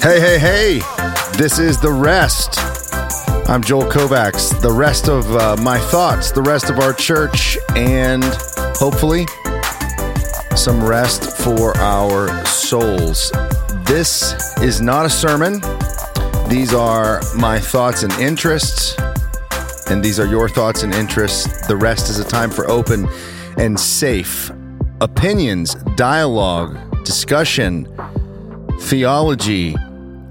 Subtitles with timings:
[0.00, 0.80] Hey, hey, hey.
[1.36, 2.60] This is The Rest.
[3.48, 4.58] I'm Joel Kovacs.
[4.62, 8.22] The rest of uh, my thoughts, the rest of our church, and
[8.76, 9.26] hopefully
[10.54, 13.32] some rest for our souls.
[13.86, 15.60] This is not a sermon.
[16.48, 18.96] These are my thoughts and interests,
[19.90, 21.66] and these are your thoughts and interests.
[21.66, 23.08] The rest is a time for open
[23.56, 24.52] and safe
[25.00, 27.92] opinions, dialogue, discussion,
[28.78, 29.74] theology,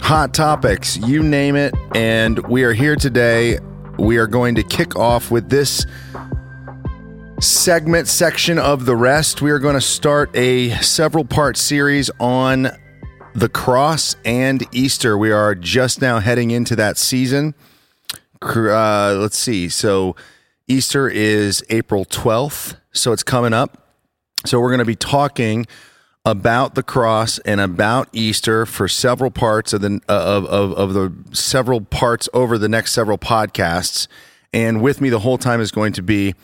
[0.08, 1.76] hot topics, you name it.
[1.94, 3.60] And we are here today.
[4.00, 5.86] We are going to kick off with this
[7.42, 9.42] segment section of the rest.
[9.42, 12.70] We are going to start a several part series on
[13.36, 15.18] the cross and Easter.
[15.18, 17.54] We are just now heading into that season.
[18.42, 19.68] Uh, let's see.
[19.68, 20.16] So,
[20.70, 22.78] Easter is April 12th.
[22.94, 23.92] So, it's coming up.
[24.46, 25.66] So, we're going to be talking
[26.28, 31.14] about the cross and about Easter for several parts of the of, of, of the
[31.34, 34.08] several parts over the next several podcasts.
[34.52, 36.36] And with me the whole time is going to be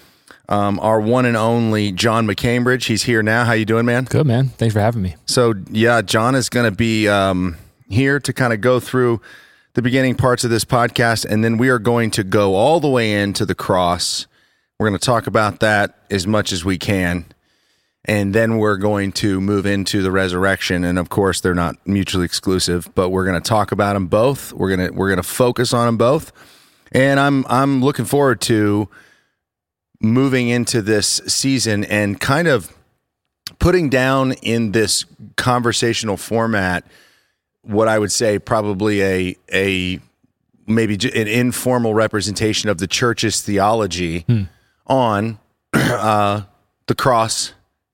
[0.48, 2.86] um, our one and only John McCambridge.
[2.86, 3.44] He's here now.
[3.44, 4.06] How you doing, man?
[4.06, 4.50] Good, man.
[4.50, 5.18] Thanks for having me.
[5.26, 7.58] So yeah, John is going to be um,
[7.90, 9.20] here to kind of go through
[9.74, 12.90] the beginning parts of this podcast, and then we are going to go all the
[12.90, 14.28] way into the cross.
[14.80, 17.26] We're going to talk about that as much as we can
[18.06, 20.84] and then we're going to move into the resurrection.
[20.84, 24.54] And of course they're not mutually exclusive but we're going to talk about them both.
[24.54, 26.32] We're going to we're going to focus on them both.
[26.92, 28.90] And i'm i'm looking forward to
[30.00, 32.76] moving into this season and kind of
[33.60, 35.06] putting down in this
[35.38, 36.86] conversational format
[37.62, 40.00] what i would say probably a a
[40.68, 44.44] maybe an informal representation of the church's theology hmm.
[44.88, 45.40] on
[45.74, 46.42] uh,
[46.88, 47.54] the cross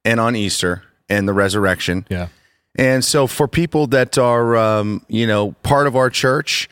[0.10, 2.06] and on Easter and the resurrection.
[2.10, 2.30] Yeah.
[2.76, 6.68] And so for people that are, um, you know, part of our church,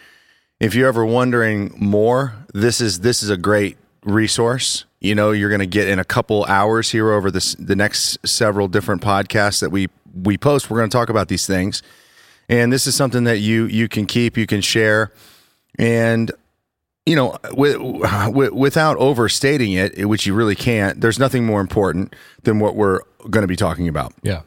[0.60, 4.86] if you're ever wondering more, this is this is a great resource.
[5.00, 8.18] You know, you're going to get in a couple hours here over this the next
[8.26, 9.88] several different podcasts that we
[10.24, 10.70] we post.
[10.70, 11.84] We're going to talk about these things,
[12.50, 15.12] and this is something that you you can keep, you can share,
[15.78, 16.32] and
[17.06, 22.14] you know, with, with, without overstating it, which you really can't, there's nothing more important
[22.44, 24.14] than what we're going to be talking about.
[24.22, 24.42] Yeah.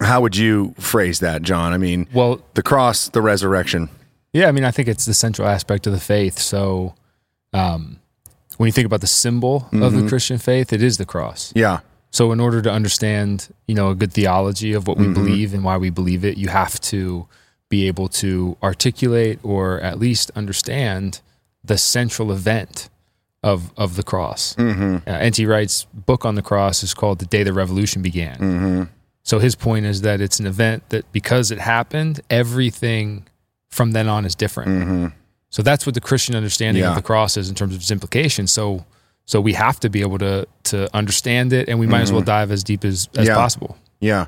[0.00, 1.72] How would you phrase that, John?
[1.72, 3.88] I mean, well, the cross, the resurrection.
[4.32, 6.38] Yeah, I mean, I think it's the central aspect of the faith.
[6.38, 6.94] So,
[7.54, 7.98] um,
[8.58, 9.82] when you think about the symbol mm-hmm.
[9.82, 10.08] of the mm-hmm.
[10.08, 11.52] Christian faith, it is the cross.
[11.56, 11.80] Yeah.
[12.10, 15.14] So, in order to understand, you know, a good theology of what we mm-hmm.
[15.14, 17.26] believe and why we believe it, you have to
[17.68, 21.20] be able to articulate or at least understand
[21.64, 22.88] the central event
[23.42, 24.54] of of the cross.
[24.56, 25.08] Mm-hmm.
[25.08, 25.46] Uh, N.T.
[25.46, 28.82] Wright's book on the cross is called "The Day the Revolution Began." Mm-hmm.
[29.22, 33.26] So his point is that it's an event that because it happened, everything
[33.68, 34.70] from then on is different.
[34.70, 35.06] Mm-hmm.
[35.50, 36.90] So that's what the Christian understanding yeah.
[36.90, 38.52] of the cross is in terms of its implications.
[38.52, 38.84] So
[39.24, 42.20] so we have to be able to to understand it, and we might as well
[42.20, 42.26] mm-hmm.
[42.26, 43.34] dive as deep as as yeah.
[43.34, 43.76] possible.
[44.00, 44.26] Yeah.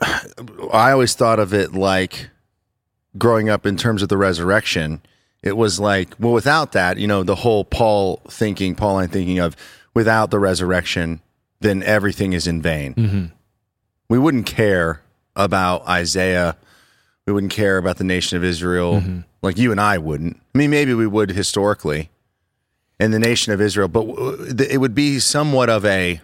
[0.00, 2.30] I always thought of it like
[3.16, 5.02] growing up in terms of the resurrection
[5.42, 9.56] it was like, well, without that, you know, the whole Paul thinking, Pauline thinking of
[9.94, 11.20] without the resurrection,
[11.60, 12.94] then everything is in vain.
[12.94, 13.24] Mm-hmm.
[14.08, 15.02] We wouldn't care
[15.36, 16.56] about Isaiah.
[17.26, 19.20] We wouldn't care about the nation of Israel mm-hmm.
[19.42, 20.40] like you and I wouldn't.
[20.54, 22.10] I mean, maybe we would historically
[22.98, 24.06] in the nation of Israel, but
[24.60, 26.20] it would be somewhat of a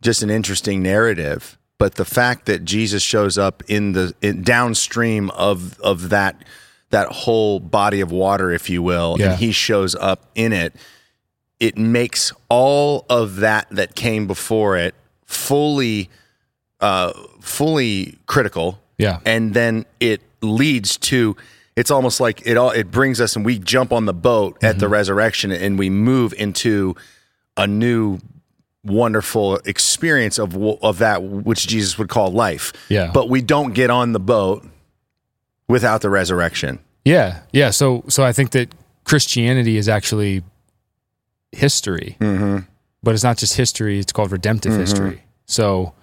[0.00, 1.58] just an interesting narrative.
[1.78, 6.42] But the fact that Jesus shows up in the in downstream of of that
[6.90, 9.30] that whole body of water, if you will, yeah.
[9.30, 10.74] and he shows up in it,
[11.60, 14.94] it makes all of that that came before it
[15.24, 16.08] fully,
[16.80, 18.78] uh, fully critical.
[18.96, 21.36] Yeah, and then it leads to.
[21.76, 22.70] It's almost like it all.
[22.70, 24.80] It brings us, and we jump on the boat at mm-hmm.
[24.80, 26.96] the resurrection, and we move into
[27.56, 28.18] a new
[28.84, 32.72] wonderful experience of of that which Jesus would call life.
[32.88, 33.10] Yeah.
[33.12, 34.64] But we don't get on the boat
[35.68, 36.78] without the resurrection.
[37.04, 37.70] Yeah, yeah.
[37.70, 38.74] So, so I think that
[39.04, 40.42] Christianity is actually
[41.52, 42.58] history, mm-hmm.
[43.02, 44.80] but it's not just history; it's called redemptive mm-hmm.
[44.80, 45.22] history.
[45.46, 45.94] So,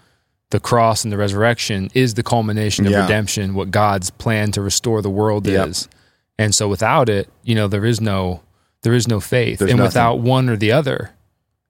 [0.49, 3.03] the cross and the resurrection is the culmination of yeah.
[3.03, 5.69] redemption, what God's plan to restore the world yep.
[5.69, 5.87] is.
[6.39, 8.41] And so, without it, you know, there is no
[8.85, 9.89] there is no faith, There's and nothing.
[9.89, 11.11] without one or the other,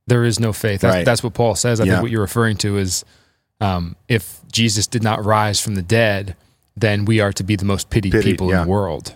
[0.06, 0.82] there is no faith.
[0.82, 1.06] That's, right.
[1.06, 1.80] that's what Paul says.
[1.80, 1.94] I yeah.
[1.94, 3.06] think what you're referring to is
[3.62, 6.36] um, if Jesus did not rise from the dead
[6.76, 8.62] then we are to be the most pitied, pitied people yeah.
[8.62, 9.16] in the world.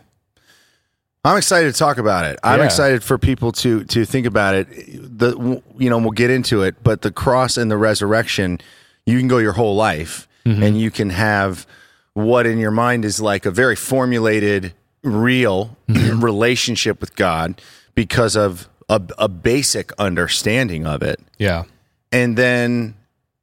[1.26, 2.40] I'm excited to talk about it.
[2.44, 2.66] I'm yeah.
[2.66, 4.68] excited for people to to think about it.
[4.70, 8.60] The you know we'll get into it, but the cross and the resurrection,
[9.06, 10.64] you can go your whole life mm-hmm.
[10.64, 11.68] and you can have
[12.14, 14.74] what in your mind is like a very formulated,
[15.04, 17.62] real relationship with God
[17.96, 21.20] because of a, a basic understanding of it.
[21.38, 21.66] Yeah.
[22.12, 22.96] And then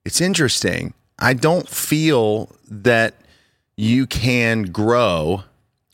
[0.04, 0.94] it's interesting.
[1.18, 3.14] I don't feel that
[3.76, 5.44] you can grow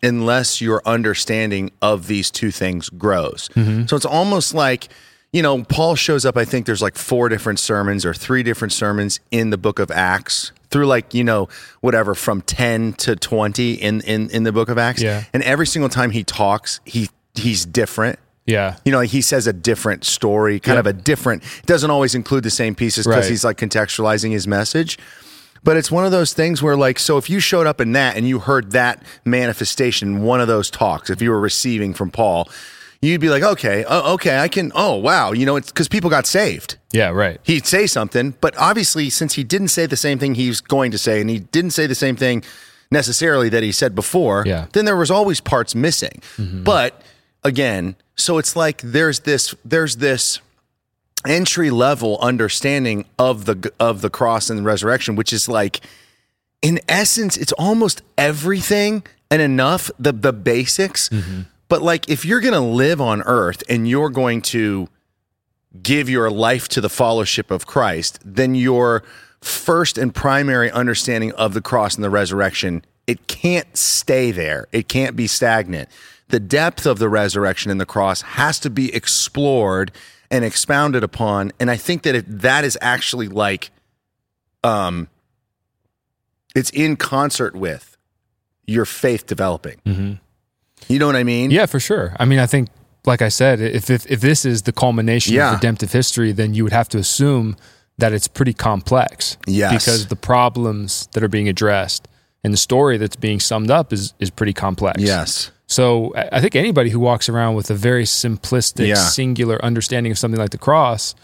[0.02, 3.49] unless your understanding of these two things grows.
[3.55, 3.87] Mm-hmm.
[3.87, 4.88] So it's almost like,
[5.32, 8.73] you know, Paul shows up, I think there's like four different sermons or three different
[8.73, 11.49] sermons in the book of Acts through like, you know,
[11.81, 15.02] whatever from 10 to 20 in in in the book of Acts.
[15.02, 15.25] Yeah.
[15.32, 18.19] And every single time he talks, he he's different.
[18.46, 18.76] Yeah.
[18.85, 20.81] You know, like he says a different story, kind Yeah.
[20.81, 21.44] of a different.
[21.61, 23.31] It doesn't always include the same pieces because Right.
[23.31, 24.99] he's like contextualizing his message.
[25.64, 28.17] But it's one of those things where, like, so if you showed up in that
[28.17, 32.49] and you heard that manifestation, one of those talks, if you were receiving from Paul,
[33.00, 34.73] you'd be like, okay, oh, okay, I can.
[34.75, 36.79] Oh, wow, you know, it's because people got saved.
[36.93, 37.11] Yeah.
[37.11, 37.38] Right.
[37.44, 40.91] He'd say something, but obviously, since he didn't say the same thing he was going
[40.93, 42.43] to say, and he didn't say the same thing
[42.91, 44.67] necessarily that he said before, Yeah.
[44.73, 46.23] then there was always parts missing.
[46.37, 46.64] Mm-hmm.
[46.64, 47.00] But
[47.44, 50.41] again, so it's like there's this there's this
[51.27, 55.81] entry level understanding of the of the cross and the resurrection, which is like
[56.61, 61.09] in essence, it's almost everything and enough the the basics.
[61.09, 61.43] Mm-hmm.
[61.69, 64.89] But like if you're gonna live on earth and you're going to
[65.83, 69.03] give your life to the fellowship of Christ, then your
[69.41, 74.67] first and primary understanding of the cross and the resurrection, it can't stay there.
[74.73, 75.89] It can't be stagnant.
[76.29, 79.93] The depth of the resurrection and the cross has to be explored
[80.32, 81.52] and expounded upon.
[81.61, 83.70] And I think that it, that is actually like,
[84.64, 85.08] um,
[86.56, 87.96] it's in concert with
[88.67, 90.19] your faith developing.
[90.88, 91.50] You know what I mean?
[91.50, 92.17] Yeah, for sure.
[92.19, 92.69] I mean, I think,
[93.05, 95.49] like I said, if if, if this is the culmination Yeah.
[95.50, 97.56] of redemptive history, then you would have to assume
[97.99, 99.37] that it's pretty complex.
[99.46, 99.73] Yes.
[99.85, 102.08] Because the problems that are being addressed
[102.44, 105.00] and the story that's being summed up is is pretty complex.
[105.02, 105.50] Yes.
[105.73, 108.95] So I think anybody who walks around with a very simplistic, Yeah.
[108.95, 111.15] singular understanding of something like the cross,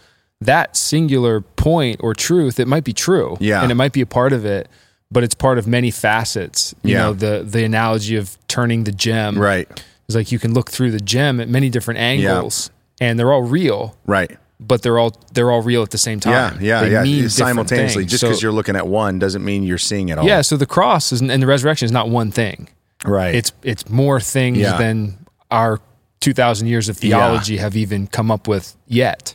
[0.40, 3.36] that singular point or truth, it might be true.
[3.40, 3.62] Yeah.
[3.62, 4.68] And it might be a part of it,
[5.10, 6.74] but it's part of many facets.
[6.82, 6.98] You Yeah.
[7.02, 9.38] know, the the analogy of turning the gem.
[9.38, 9.68] Right.
[10.06, 13.42] It's like you can look through the gem at many different angles and they're all
[13.42, 14.30] real, Right.
[14.58, 16.58] but they're all they're all real at the same Yeah, time.
[16.62, 17.02] yeah, They yeah.
[17.02, 20.24] mean Simultaneously, just So- because you're looking at one doesn't mean you're seeing it all.
[20.24, 22.68] yeah, so the cross is, and the resurrection is not one thing.
[23.04, 23.34] Right.
[23.34, 24.76] It's it's more things Yeah.
[24.78, 25.18] than
[25.50, 25.80] our
[26.20, 29.34] two thousand years of theology have even come up with yet.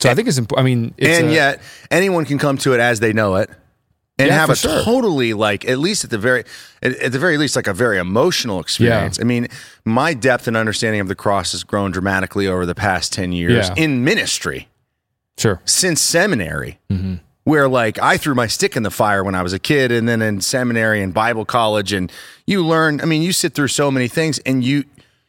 [0.00, 0.64] So I think it's important.
[0.64, 3.48] I mean, it's and a- yet anyone can come to it as they know it,
[4.18, 4.82] and Yeah, have a sure.
[4.84, 6.44] totally like at least at the very
[6.82, 9.18] at, at the very least like a very emotional experience.
[9.20, 9.48] I mean,
[9.84, 13.68] my depth and understanding of the cross has grown dramatically over the past ten years
[13.68, 13.74] Yeah.
[13.84, 14.68] in ministry
[15.38, 16.78] sure, since seminary.
[16.90, 17.14] Mm-hmm.
[17.46, 20.08] Where like I threw my stick in the fire when I was a kid, and
[20.08, 22.10] then in seminary and Bible college, and
[22.44, 23.00] you learn.
[23.00, 24.82] I mean, you sit through so many things, and you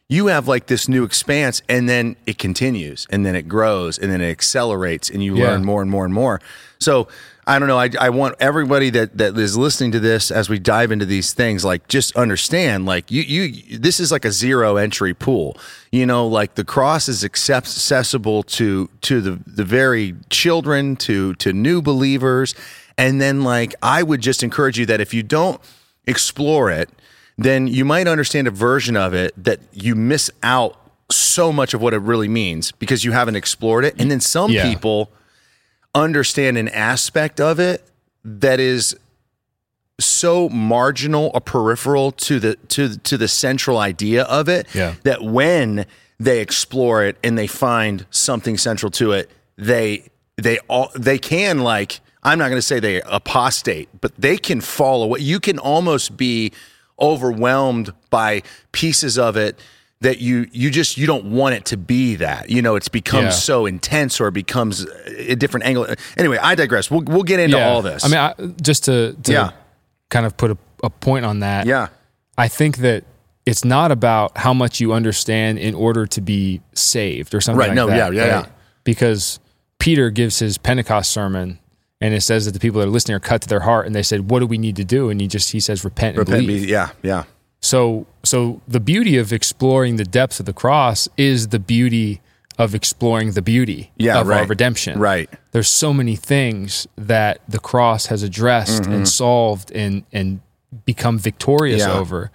[0.08, 4.10] you have like this new expanse, and then it continues, and then it grows, and
[4.10, 5.44] then it accelerates, and you Yeah.
[5.50, 6.40] learn more and more and more.
[6.80, 7.06] So
[7.48, 7.78] I don't know.
[7.78, 11.32] I, I want everybody that that is listening to this as we dive into these
[11.32, 15.56] things, like just understand, like you you this is like a zero entry pool.
[15.90, 21.52] You know, like the cross is accessible to to the the very children, to to
[21.54, 22.54] new believers,
[22.98, 25.58] and then like I would just encourage you that if you don't
[26.06, 26.90] explore it,
[27.38, 30.76] then you might understand a version of it that you miss out
[31.10, 33.94] so much of what it really means because you haven't explored it.
[33.98, 34.70] And then some Yeah.
[34.70, 35.10] people
[35.98, 37.84] understand an aspect of it
[38.24, 38.96] that is
[40.00, 44.94] so marginal or peripheral to the to to the central idea of it Yeah.
[45.02, 45.86] that when
[46.20, 50.04] they explore it and they find something central to it they
[50.36, 54.60] they all they can like I'm not going to say they apostate but they can
[54.60, 56.52] fall away you can almost be
[57.00, 59.58] overwhelmed by pieces of it
[60.00, 63.24] that you you just you don't want it to be that you know it's become
[63.24, 63.30] Yeah.
[63.30, 65.86] so intense or it becomes a different angle
[66.16, 67.68] anyway I digress we'll we'll get into yeah.
[67.68, 69.50] all this I mean, I, just to, to Yeah.
[70.10, 71.66] kind of put a, a point on that.
[71.66, 71.88] yeah
[72.36, 73.04] I think that
[73.44, 77.68] it's not about how much you understand in order to be saved or something Right,
[77.70, 78.12] like no, that.
[78.14, 78.46] yeah, yeah, yeah.
[78.84, 79.40] Because
[79.78, 81.58] Peter gives his Pentecost sermon
[82.00, 83.94] and it says that the people that are listening are cut to their heart and
[83.94, 85.08] they said, What do we need to do?
[85.10, 86.66] And he just he says, Repent and Repent, believe.
[86.66, 87.24] be- yeah yeah
[87.60, 92.20] So so the beauty of exploring the depths of the cross is the beauty
[92.58, 94.98] of exploring the beauty Yeah, of our redemption.
[94.98, 95.30] Right.
[95.52, 100.40] There's so many things that the cross has addressed and solved and and
[100.84, 101.92] become victorious Mm-hmm.
[101.92, 101.98] Yeah.
[102.00, 102.30] over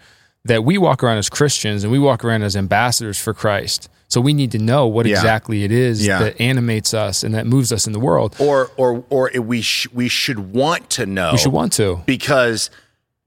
[0.45, 3.89] that we walk around as Christians and we walk around as ambassadors for Christ.
[4.09, 5.15] So we need to know what Yeah.
[5.15, 6.19] exactly it is Yeah.
[6.19, 8.35] that animates us and that moves us in the world.
[8.39, 12.01] or or or we sh- we should want to know We should want to.
[12.05, 12.69] because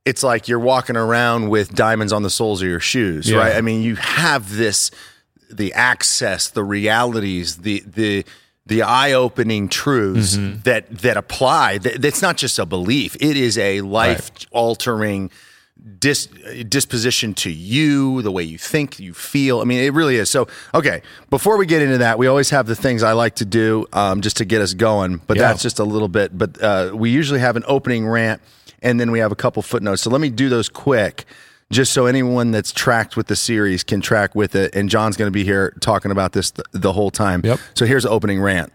[0.06, 3.38] it's like you're walking around with diamonds on the soles of your shoes, Yeah.
[3.38, 3.56] right?
[3.56, 4.90] I mean, you have this
[5.50, 8.24] the access, the realities, the the
[8.64, 10.62] the eye-opening truths Mm-hmm.
[10.62, 11.78] that that apply.
[11.78, 15.30] That, that's not just a belief; it is a life-altering
[16.00, 16.26] dis,
[16.68, 19.60] disposition to you, the way you think, you feel.
[19.60, 20.30] I mean, it really is.
[20.30, 23.44] So, okay, before we get into that, we always have the things I like to
[23.44, 25.48] do um, just to get us going, but Yeah.
[25.48, 26.36] that's just a little bit.
[26.36, 28.40] But uh, we usually have an opening rant
[28.82, 30.02] and then we have a couple footnotes.
[30.02, 31.24] So let me do those quick.
[31.72, 35.26] Just so anyone that's tracked with the series can track with it, and John's going
[35.26, 37.40] to be here talking about this th- the whole time.
[37.42, 37.58] Yep.
[37.74, 38.72] So here's the opening rant.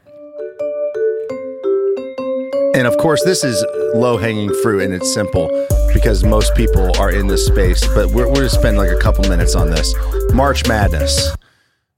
[2.73, 5.49] And of course, this is low hanging fruit and it's simple
[5.93, 8.97] because most people are in this space, but we're, we're going to spend like a
[8.97, 9.93] couple minutes on this.
[10.33, 11.35] March Madness.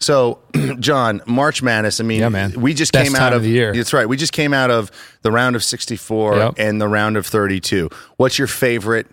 [0.04, 0.40] So,
[0.80, 2.54] John, March Madness, I mean, Yeah, man.
[2.60, 3.74] we just Best came out of, of the year.
[3.74, 4.08] That's right.
[4.08, 4.92] We just came out of
[5.22, 6.54] the round of 64 Yep.
[6.58, 7.90] and the round of 32.
[8.18, 9.08] What's your favorite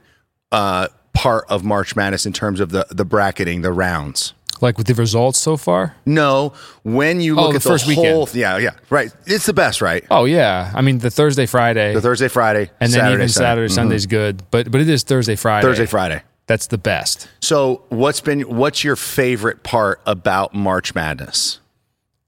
[0.53, 4.35] uh, part of March Madness in terms of the, the bracketing, the rounds?
[4.61, 5.97] Like with the results so far?
[6.05, 8.35] No, when you look Oh, the at the first whole, weekend.
[8.35, 9.11] yeah, yeah, right.
[9.27, 10.05] It's the best, right?
[10.11, 10.71] Oh yeah.
[10.75, 13.75] I mean the Thursday, Friday, The Thursday, Friday, and then Saturday, even Saturday, Sunday.
[13.97, 14.43] Sunday's good.
[14.51, 15.67] But but it is Thursday, Friday.
[15.67, 16.21] Thursday, Friday.
[16.51, 17.29] That's the best.
[17.41, 21.61] So, what's been what's your favorite part about March Madness?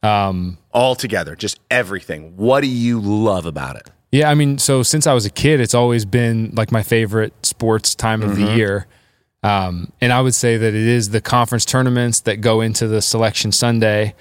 [0.04, 2.36] Um, All together, just everything.
[2.36, 3.90] What do you love about it?
[4.12, 7.32] yeah, I mean, so since I was a kid, it's always been like my favorite
[7.44, 8.44] sports time of Mm-hmm.
[8.44, 8.86] the year.
[9.42, 13.02] Um, and I would say that it is the conference tournaments that go into the
[13.02, 14.14] selection Sunday,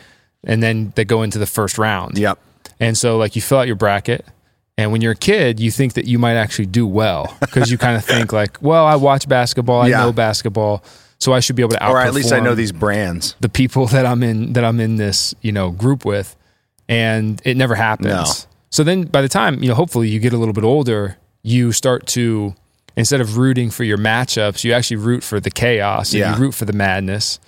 [0.44, 2.18] and then that go into the first round.
[2.18, 2.40] Yep.
[2.80, 4.26] And so, like, you fill out your bracket,
[4.82, 7.78] and when you're a kid, you think that you might actually do well because you
[7.78, 10.00] kind of think like, well, I watch basketball, I Yeah.
[10.02, 10.84] know basketball,
[11.20, 11.90] so I should be able to outperform.
[11.92, 13.36] Or at least I know these brands.
[13.40, 16.36] the people that I'm in that I'm in this you know group with,
[16.90, 18.08] and it never happens.
[18.08, 18.26] No.
[18.70, 21.72] So then, by the time you know, hopefully you get a little bit older, you
[21.72, 22.56] start to
[22.98, 26.36] instead of rooting for your matchups, you actually root for the chaos and Yeah.
[26.36, 27.40] you root for the madness,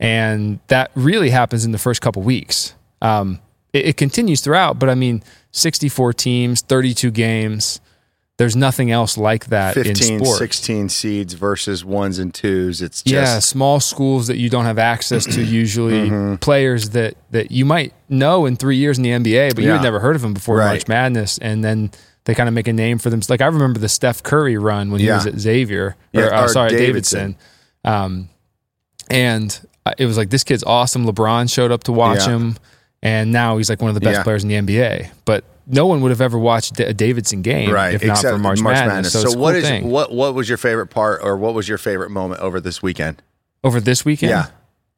[0.00, 2.74] and that really happens in the first couple weeks.
[3.02, 3.40] Um,
[3.72, 5.22] it, it continues throughout, but I mean,
[5.52, 7.80] 64 teams, 32 games.
[8.36, 10.38] There's nothing else like that 15, in sport.
[10.38, 12.80] 16 seeds versus ones and twos.
[12.80, 16.36] It's just yeah, small schools that you don't have access to usually, Mm-hmm.
[16.36, 19.74] players that that you might know in three years in the NBA, but you Yeah.
[19.78, 20.66] had never heard of them before Right.
[20.74, 21.90] March Madness, and then
[22.26, 23.20] they kind of make a name for them.
[23.28, 26.44] Like I remember the Steph Curry run when he was at Xavier, Yeah, or, uh,
[26.44, 27.32] or sorry, Davidson.
[27.32, 27.36] Davidson.
[27.84, 28.28] Um,
[29.10, 31.04] and uh, it was like this kid's awesome.
[31.06, 32.36] LeBron showed up to watch Yeah.
[32.36, 32.56] him,
[33.02, 34.22] and now he's like one of the best Yeah.
[34.24, 35.10] players in the NBA.
[35.24, 37.94] But no one would have ever watched a Davidson game right.
[37.94, 39.12] if not for March, Madness.
[39.12, 39.90] So, it's a what cool is thing.
[39.90, 43.22] what what was your favorite part or what was your favorite moment over this weekend?
[43.64, 44.30] over this weekend?
[44.30, 44.46] Yeah.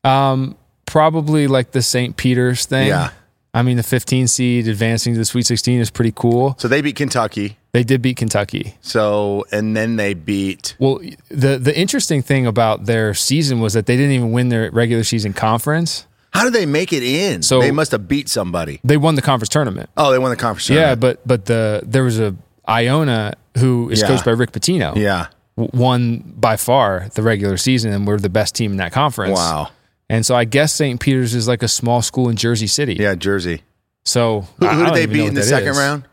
[0.05, 2.17] Um, probably like the St.
[2.17, 2.89] Peter's thing.
[2.89, 3.11] Yeah.
[3.53, 6.55] I mean, the 15 seed advancing to the Sweet 16 is pretty cool.
[6.59, 7.57] So they beat Kentucky.
[7.73, 8.77] They did beat Kentucky.
[8.81, 13.87] So and then they beat Well, the the interesting thing about their season was that
[13.87, 16.07] they didn't even win their regular season conference.
[16.33, 17.43] How did they make it in?
[17.43, 18.81] So- they must have beat somebody.
[18.85, 19.91] They won the conference tournament.
[19.97, 20.71] Oh, they won the conference.
[20.71, 22.35] Yeah, but but the there was a
[22.69, 24.07] Iona who is Yeah.
[24.09, 24.95] coached by Rick Pitino.
[24.97, 25.27] yeah.
[25.57, 29.37] Won by far the regular season and were the best team in that conference.
[29.37, 29.69] Wow.
[30.09, 30.99] And so I guess St.
[31.01, 32.95] Peter's is like a small school in Jersey City.
[32.95, 33.63] Yeah, Jersey.
[34.05, 35.79] So Who, who did they beat in the second is.
[35.79, 36.05] round?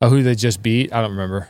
[0.00, 0.92] Oh, who they just beat?
[0.92, 1.48] I don't remember.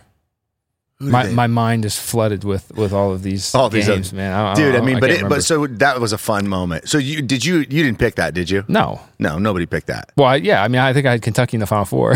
[1.10, 4.32] My my mind is flooded with with all of these All these games, man.
[4.32, 5.36] I Dude, I don't- mean, but it, remember.
[5.36, 6.88] but so that was a fun moment.
[6.88, 8.64] So you did you you didn't pick that, did you?
[8.68, 9.00] no.
[9.18, 10.10] No, nobody picked that.
[10.16, 10.62] Well, I- yeah.
[10.62, 12.14] I mean, I think I had Kentucky in the Final Four.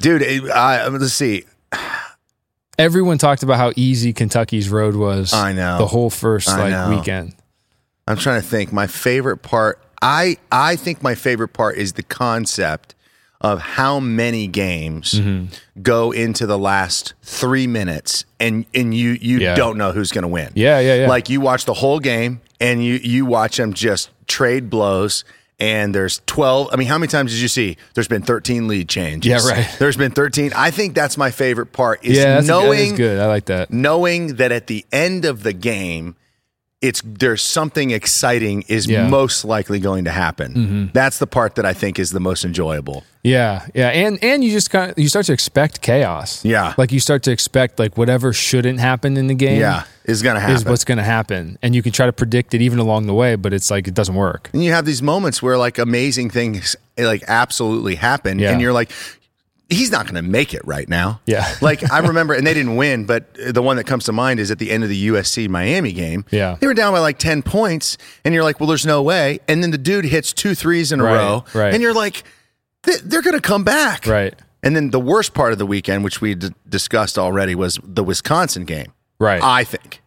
[0.00, 1.44] Dude, it, I, let's see.
[2.78, 5.32] Everyone talked about how easy Kentucky's road was.
[5.32, 5.78] I know.
[5.78, 6.96] the whole first I like know.
[6.96, 7.34] weekend.
[8.06, 8.72] I'm trying to think.
[8.72, 12.94] My favorite part, I I think my favorite part is the concept
[13.40, 15.46] of how many games Mm-hmm.
[15.82, 19.54] go into the last three minutes, and and you you Yeah.
[19.54, 20.50] don't know who's going to win.
[20.54, 21.08] Yeah, yeah, yeah.
[21.08, 25.24] Like you watch the whole game, and you you watch them just trade blows.
[25.60, 26.70] And there's 12.
[26.72, 27.76] I mean, how many times did you see?
[27.94, 29.30] There's been 13 lead changes.
[29.30, 29.68] Yeah, right.
[29.78, 30.52] There's been 13.
[30.52, 33.20] I think that's my favorite part is yeah, knowing good.
[33.20, 33.70] I like that.
[33.70, 36.16] knowing that at the end of the game
[36.84, 39.00] it's there's something exciting is Yeah.
[39.02, 39.10] Mm-hmm.
[39.10, 40.90] most likely going to happen.
[40.92, 43.02] That's the part that I think is the most enjoyable.
[43.22, 46.44] Yeah, yeah, and and you just kind of you start to expect chaos.
[46.44, 46.74] Yeah.
[46.76, 49.60] like you start to expect like whatever shouldn't happen in the game.
[49.60, 50.56] Yeah, is going to happen.
[50.56, 53.14] is what's going to happen, and you can try to predict it even along the
[53.14, 54.50] way, but it's like it doesn't work.
[54.52, 58.50] and you have these moments where like amazing things like absolutely happen Yeah.
[58.52, 58.90] and you're like
[59.70, 61.20] he's not going to make it right now.
[61.26, 61.52] Yeah.
[61.60, 64.50] like I remember and they didn't win, but the one that comes to mind is
[64.50, 66.24] at the end of the USC Miami game.
[66.30, 66.56] Yeah.
[66.60, 69.62] They were down by like 10 points and you're like, "Well, there's no way." And
[69.62, 71.72] then the dude hits two threes in a Right, row right.
[71.72, 72.24] and you're like,
[72.84, 74.34] "They- they're going to come back." Right.
[74.62, 78.02] And then the worst part of the weekend, which we d- discussed already, was the
[78.02, 78.92] Wisconsin game.
[79.18, 79.42] Right.
[79.42, 80.00] I think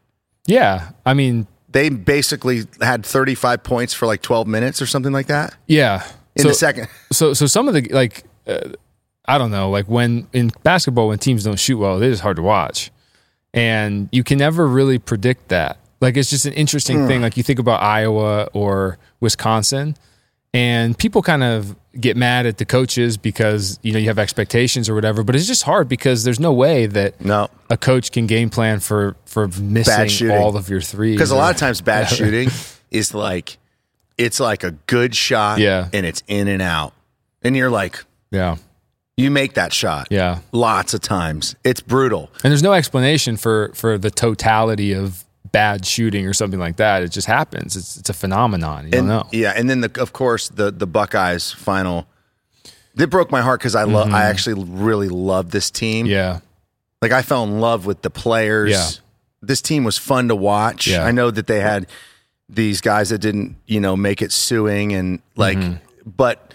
[0.47, 0.91] yeah.
[1.05, 5.55] I mean, they basically had 35 points for like 12 minutes or something like that
[5.67, 6.03] yeah.
[6.35, 6.87] in so, the second.
[7.11, 8.69] so so some of the like uh,
[9.27, 12.38] I don't know, like when in basketball when teams don't shoot well, it is hard
[12.38, 12.91] to watch.
[13.53, 15.77] And you can never really predict that.
[16.00, 17.07] Like it's just an interesting Hmm.
[17.07, 17.22] thing.
[17.22, 19.96] Like you think about Iowa or Wisconsin,
[20.53, 24.88] and people kind of get mad at the coaches because you know you have expectations
[24.89, 25.24] or whatever.
[25.24, 28.79] But it's just hard because there's no way that No, a coach can game plan
[28.79, 31.15] for for missing all of your threes.
[31.15, 32.50] because a lot of times bad shooting
[32.91, 33.57] is like
[34.17, 35.89] it's like a good shot, Yeah.
[35.93, 36.93] and it's in and out,
[37.43, 38.57] and you're like, yeah,
[39.17, 40.39] you make that shot, yeah.
[40.51, 41.55] lots of times.
[41.63, 42.29] It's brutal.
[42.43, 47.03] And there's no explanation for for the totality of bad shooting or something like that.
[47.03, 47.75] It just happens.
[47.75, 48.86] It's it's a phenomenon.
[48.86, 49.27] You don't and, know.
[49.31, 52.07] Yeah, and then the of course the the Buckeyes final.
[52.97, 54.12] It broke my heart because I love.
[54.12, 56.05] I actually really love this team.
[56.05, 56.13] Mm-hmm.
[56.13, 56.39] Yeah.
[57.01, 58.71] Like I fell in love with the players.
[58.71, 58.89] Yeah.
[59.41, 60.88] This team was fun to watch.
[60.88, 61.05] Yeah.
[61.05, 61.86] I know that they had
[62.50, 66.09] these guys that didn't, you know, make it suing and like Mm-hmm.
[66.09, 66.47] but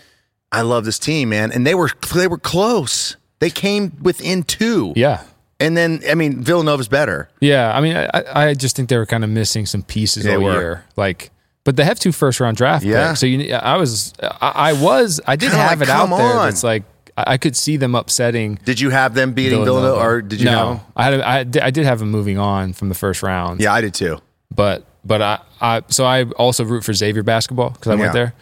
[0.52, 1.50] I love this team, man.
[1.52, 3.16] And they were they were close.
[3.40, 4.92] They came within two.
[4.94, 5.22] Yeah.
[5.58, 7.28] And then I mean Villanova's better.
[7.40, 7.74] Yeah.
[7.76, 10.42] I mean, I, I just think they were kind of missing some pieces They all
[10.42, 10.52] were.
[10.52, 10.84] year.
[10.96, 11.30] Like,
[11.64, 13.08] but they have two first round draft Yeah.
[13.10, 13.20] picks.
[13.20, 16.18] So you, I was, I, I was, I did Kinda have like, it out come
[16.18, 16.36] there.
[16.38, 16.48] on.
[16.48, 16.82] It's like
[17.16, 18.58] I I could see them upsetting.
[18.64, 20.86] Did you have them beating Villanova, or did you no, have them?
[20.96, 23.60] I had, I did, I did have them moving on from the first round.
[23.60, 24.18] Yeah, I did too.
[24.54, 28.00] but but I, I so I also root for Xavier basketball because I Yeah.
[28.00, 28.34] went there,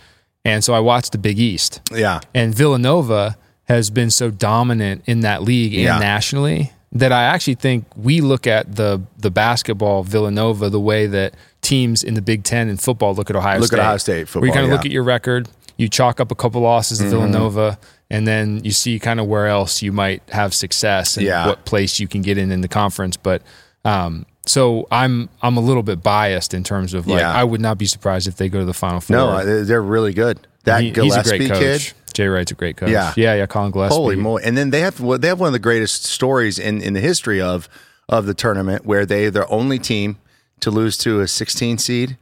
[0.45, 1.81] and so I watched the Big East.
[1.93, 2.21] Yeah.
[2.35, 5.99] And Villanova has been so dominant in that league and Yeah.
[5.99, 11.35] nationally that I actually think we look at the the basketball Villanova the way that
[11.63, 13.81] teams in the Big Ten in football look at Ohio Look at State.
[13.81, 14.81] Ohio State Where you kind of look yeah.
[14.81, 14.87] Mm-hmm.
[14.87, 17.79] at your record, you chalk up a couple losses to Villanova,
[18.11, 21.47] and then you see kind of where else you might have success and Yeah.
[21.47, 23.17] what place you can get in in the conference.
[23.17, 23.43] But
[23.85, 27.33] um, so I'm I'm a little bit biased in terms of like Yeah.
[27.33, 29.17] I would not be surprised if they go to the Final Four.
[29.17, 30.39] No, they- they're really good.
[30.65, 31.85] That He- Gillespie he's a great coach.
[31.87, 31.93] kid.
[32.13, 32.91] Jay Wright's a great coach.
[32.91, 33.13] Yeah.
[33.17, 33.47] yeah, yeah.
[33.47, 33.95] Collin Gillespie.
[33.95, 34.43] Holy moly!
[34.45, 37.41] And then they have they have one of the greatest stories in, in the history
[37.41, 37.69] of
[38.09, 40.19] of the tournament, where they they're only team
[40.59, 42.19] to lose to a 16 seed.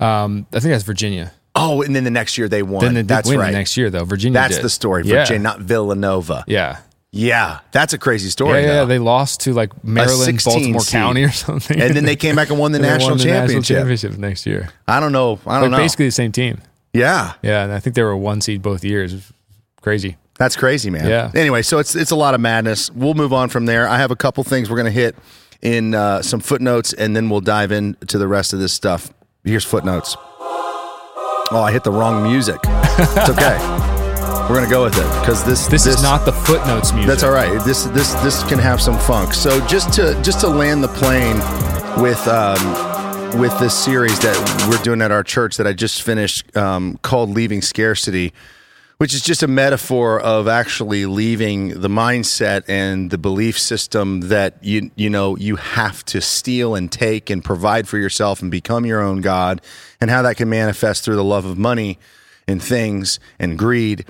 [0.00, 1.32] Um, I think that's Virginia.
[1.56, 2.80] Oh, and then the next year they won.
[2.84, 3.50] Then they did That's win right.
[3.52, 4.04] the next year though.
[4.04, 4.34] Virginia.
[4.34, 4.64] That's did.
[4.64, 5.04] the story.
[5.04, 5.20] Yeah.
[5.20, 6.44] Virginia, not Villanova.
[6.46, 6.78] Yeah.
[7.16, 8.62] Yeah, that's a crazy Yeah, story.
[8.62, 8.86] yeah, though.
[8.86, 10.92] They lost to like Maryland, Baltimore seed.
[10.92, 13.24] County or something, and then they came back and won the And national won the
[13.24, 13.76] championship.
[13.76, 14.70] championship next year.
[14.88, 15.38] I don't know.
[15.46, 15.76] I don't Like know.
[15.84, 16.60] basically the same team.
[16.92, 19.32] yeah, Yeah, and I think they were one seed both years.
[19.80, 20.16] Crazy.
[20.38, 21.08] That's crazy, man.
[21.08, 21.30] Yeah.
[21.36, 22.90] Anyway, so it's it's a lot of madness.
[22.90, 23.86] We'll move on from there.
[23.86, 25.14] I have a couple things we're going to hit
[25.62, 29.12] in uh, some footnotes, and then we'll dive into the rest of this stuff.
[29.44, 30.16] Here's footnotes.
[31.50, 32.58] Oh, I hit the wrong music.
[32.64, 33.80] It's okay.
[34.42, 37.08] we're going to go with it because this This, is not the footnotes music.
[37.08, 37.64] That's all right.
[37.64, 39.32] This this this can have some funk.
[39.32, 41.36] So just to just to land the plane
[42.02, 46.54] with um, with this series that we're doing at our church that I just finished
[46.56, 48.34] um, called "Leaving Scarcity,"
[48.98, 54.58] which is just a metaphor of actually leaving the mindset and the belief system that
[54.62, 58.84] you you know you have to steal and take and provide for yourself and become
[58.84, 59.62] your own god,
[60.00, 61.98] and how that can manifest through the love of money
[62.46, 64.04] and things and greed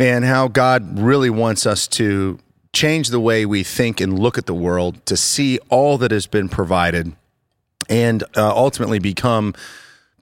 [0.00, 2.38] and how God really wants us to
[2.72, 6.26] change the way we think and look at the world, to see all that has
[6.26, 7.12] been provided,
[7.88, 9.54] and uh, ultimately become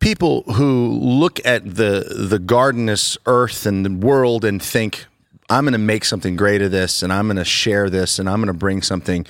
[0.00, 5.06] people who look at the the gardenous earth and the world and think,
[5.48, 8.28] I'm going to make something great of this, and I'm going to share this, and
[8.28, 9.26] I'm going to bring something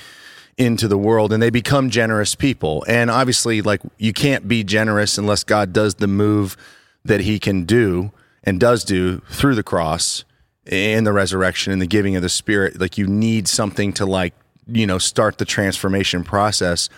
[0.56, 2.84] into the world and they become generous people.
[2.88, 6.56] And obviously, like you can't be generous unless God does the move
[7.04, 8.10] that he can do
[8.42, 10.24] and does do through the cross
[10.68, 12.80] and the resurrection and the giving of the spirit.
[12.80, 14.34] Like you need something to like,
[14.66, 16.88] you know, start the transformation process.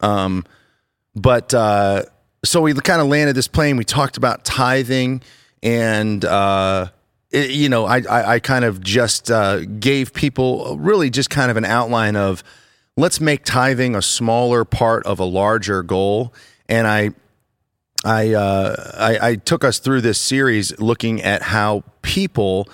[0.00, 0.44] Um,
[1.14, 2.04] but uh,
[2.44, 3.76] so we kind of landed this plane.
[3.76, 5.22] We talked about tithing,
[5.62, 6.88] and uh,
[7.30, 11.50] it, you know, I, I, I kind of just uh, gave people really just kind
[11.50, 12.42] of an outline of
[12.96, 16.32] let's make tithing a smaller part of a larger goal.
[16.68, 17.10] And I,
[18.04, 22.68] I, uh, I, I took us through this series looking at how people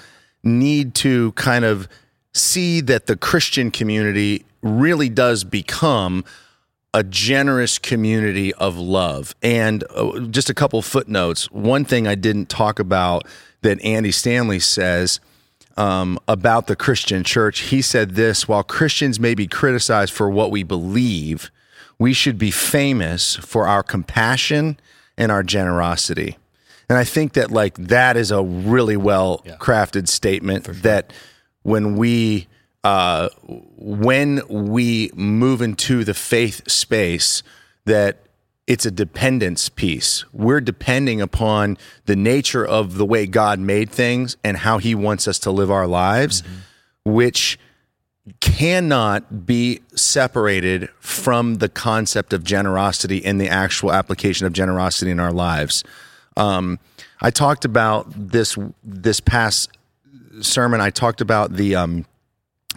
[0.46, 1.88] need to kind of
[2.32, 6.24] see that the Christian community really does become
[6.94, 9.34] a generous community of love.
[9.42, 11.50] And uh, just a couple footnotes.
[11.50, 13.26] One thing I didn't talk about
[13.60, 15.20] that Andy Stanley says
[15.76, 20.50] um, about the Christian church, he said this while Christians may be criticized for what
[20.50, 21.50] we believe,
[21.98, 24.78] we should be famous for our compassion
[25.18, 26.38] and our generosity.
[26.88, 31.12] And I think that like that is a really well crafted statement that
[31.62, 32.46] when we
[32.84, 33.28] uh,
[33.76, 37.42] when we move into the faith space
[37.84, 38.26] that
[38.66, 40.24] it's a dependence piece.
[40.32, 45.28] We're depending upon the nature of the way God made things and how He wants
[45.28, 46.42] us to live our lives,
[47.04, 47.58] which
[48.40, 55.20] cannot be separated from the concept of generosity and the actual application of generosity in
[55.20, 55.84] our lives.
[56.36, 56.78] Um,
[57.20, 59.70] I talked about this this past
[60.40, 60.80] sermon.
[60.80, 62.06] I talked about the um,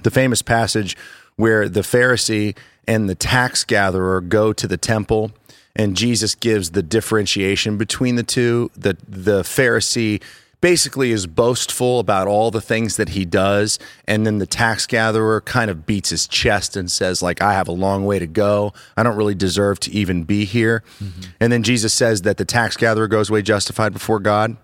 [0.04, 0.96] the famous passage
[1.36, 2.56] where the Pharisee
[2.88, 5.32] and the tax gatherer go to the temple
[5.76, 8.72] and Jesus gives the differentiation between the two.
[8.76, 10.22] The the Pharisee
[10.62, 15.42] basically is boastful about all the things that he does and then the tax gatherer
[15.42, 18.74] kind of beats his chest and says like I have a long way to go.
[18.98, 20.84] I don't really deserve to even be here.
[21.02, 21.22] Mm-hmm.
[21.40, 24.58] And then Jesus says that the tax gatherer goes away justified before God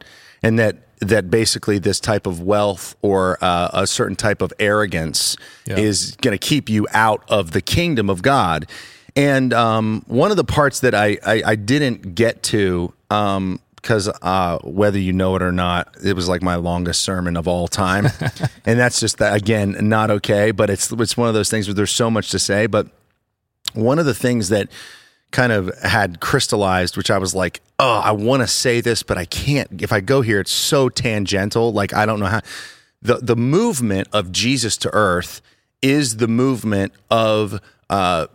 [0.43, 5.35] and that that basically this type of wealth or uh, a certain type of arrogance
[5.65, 5.77] yeah.
[5.77, 8.69] is going to keep you out of the kingdom of God.
[9.15, 12.93] And um, one of the parts that I, I, I didn't get to,
[13.85, 17.47] because uh, whether you know it or not, it was like my longest sermon of
[17.47, 18.07] all time,
[18.65, 20.49] and that's just that again not okay.
[20.49, 22.65] But it's it's one of those things where there's so much to say.
[22.65, 22.87] But
[23.75, 24.69] one of the things that
[25.29, 29.19] kind of had crystallized, which I was like, oh, I want to say this, but
[29.19, 29.83] I can't.
[29.83, 31.71] If I go here, it's so tangential.
[31.71, 32.41] Like I don't know how.
[33.03, 35.43] The the movement of Jesus to Earth
[35.83, 38.25] is the movement of uh,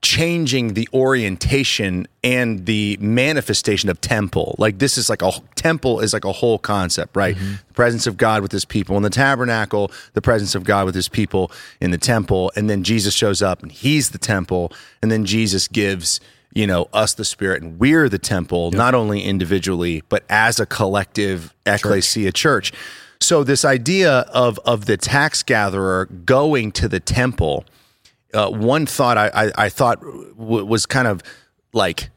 [0.00, 4.54] changing the orientation and the manifestation of temple.
[4.58, 7.34] Like this is like a temple is like a whole concept, right?
[7.34, 7.54] Mm-hmm.
[7.68, 10.94] The presence of God with his people in the tabernacle, the presence of God with
[10.94, 15.10] his people in the temple, and then Jesus shows up and he's the temple, and
[15.10, 16.20] then Jesus gives
[16.54, 18.78] you know us the spirit and we're the temple yep.
[18.78, 22.72] not only individually but as a collective ecclesia church.
[22.72, 22.78] church.
[23.20, 27.64] So this idea of of the tax gatherer going to the temple
[28.34, 31.22] uh, one thought I, I, I thought w- was kind of
[31.72, 32.10] like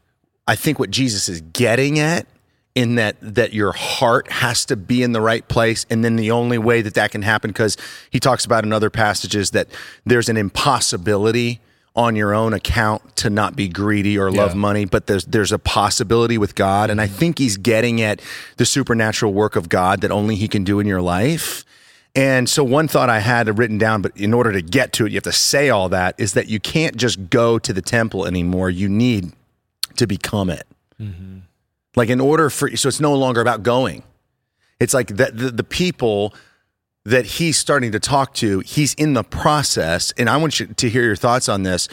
[0.47, 2.27] I think what Jesus is getting at
[2.75, 6.31] in that that your heart has to be in the right place and then the
[6.31, 7.77] only way that that can happen because
[8.09, 9.67] he talks about in other passages that
[10.05, 11.59] there's an impossibility
[11.93, 14.57] on your own account to not be greedy or love yeah.
[14.57, 16.89] money but there's there's a possibility with God.
[16.89, 18.21] And I think he's getting at
[18.57, 21.65] the supernatural work of God that only he can do in your life
[22.15, 25.11] and so, one thought I had written down, but in order to get to it,
[25.11, 28.25] you have to say all that, is that you can't just go to the temple
[28.25, 28.69] anymore.
[28.69, 29.31] You need
[29.95, 30.67] to become it.
[30.99, 31.39] Mm-hmm.
[31.95, 34.03] Like, in order for, so it's no longer about going.
[34.79, 36.33] It's like that the, the people
[37.05, 40.11] that he's starting to talk to, he's in the process.
[40.17, 41.87] And I want you to hear your thoughts on this.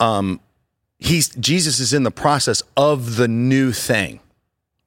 [0.00, 0.40] Um,
[0.98, 4.20] he's Jesus is in the process of the new thing.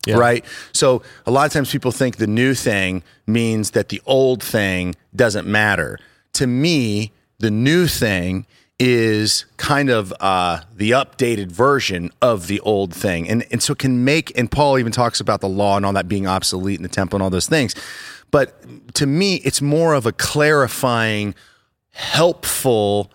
[0.06, 0.18] Yeah.
[0.18, 0.46] Right.
[0.74, 4.96] So a lot of times people think the new thing means that the old thing
[5.16, 6.00] doesn't matter.
[6.34, 8.46] To me, the new thing
[8.80, 13.28] is kind of uh, the updated version of the old thing.
[13.30, 16.08] And, and so can make, and Paul even talks about the law and all that
[16.08, 17.76] being obsolete in the temple and all those things.
[18.32, 21.36] But to me, it's more of a clarifying,
[21.92, 23.12] helpful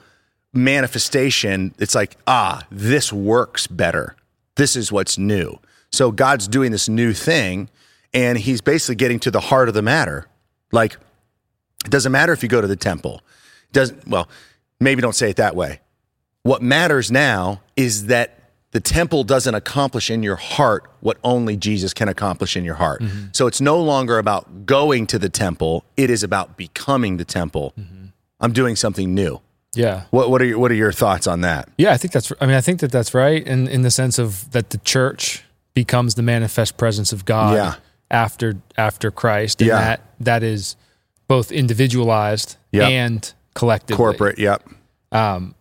[0.52, 1.74] manifestation.
[1.78, 4.16] It's like, ah, this works better.
[4.56, 5.58] This is what's new.
[5.94, 7.68] So God's doing this new thing,
[8.12, 10.26] and He's basically getting to the heart of the matter.
[10.72, 10.94] Like,
[11.84, 13.20] it doesn't matter if you go to the temple.
[13.68, 14.28] It doesn't well,
[14.80, 15.80] maybe don't say it that way.
[16.42, 18.38] What matters now is that
[18.72, 23.02] the temple doesn't accomplish in your heart what only Jesus can accomplish in your heart.
[23.02, 23.26] Mm-hmm.
[23.32, 27.72] So it's no longer about going to the temple, it is about becoming the temple.
[27.78, 28.06] Mm-hmm.
[28.40, 29.40] I'm doing something new.
[29.74, 30.04] Yeah.
[30.10, 31.68] What what are your, what are your thoughts on that?
[31.78, 34.18] Yeah, I think that's I mean I think that that's right in in the sense
[34.18, 37.74] of that the church becomes the manifest presence of God yeah.
[38.10, 39.78] after after Christ, and yeah.
[39.78, 40.76] that that is
[41.28, 42.88] both individualized yep.
[42.88, 44.38] and collective, corporate.
[44.38, 44.68] Yep.
[45.12, 45.54] Um,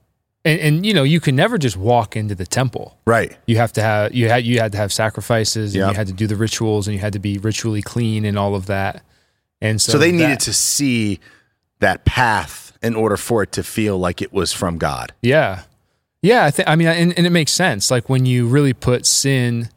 [0.45, 3.36] and, and, you know you can never just walk into the temple, right?
[3.47, 5.91] You have to have you had you had to have sacrifices, and yep.
[5.91, 8.56] you had to do the rituals, and you had to be ritually clean, and all
[8.56, 9.04] of that.
[9.62, 11.19] And so, so they that, needed to see
[11.80, 15.13] that path in order for it to feel like it was from God.
[15.21, 15.63] Yeah,
[16.21, 16.43] yeah.
[16.43, 17.89] I think I mean, and, and it makes sense.
[17.89, 19.69] Like when you really put sin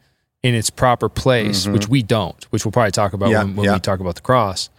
[0.43, 1.73] in its proper place, mm-hmm.
[1.73, 3.73] which we don't, which we'll probably talk about yeah, when, when yeah.
[3.73, 4.69] we talk about the cross.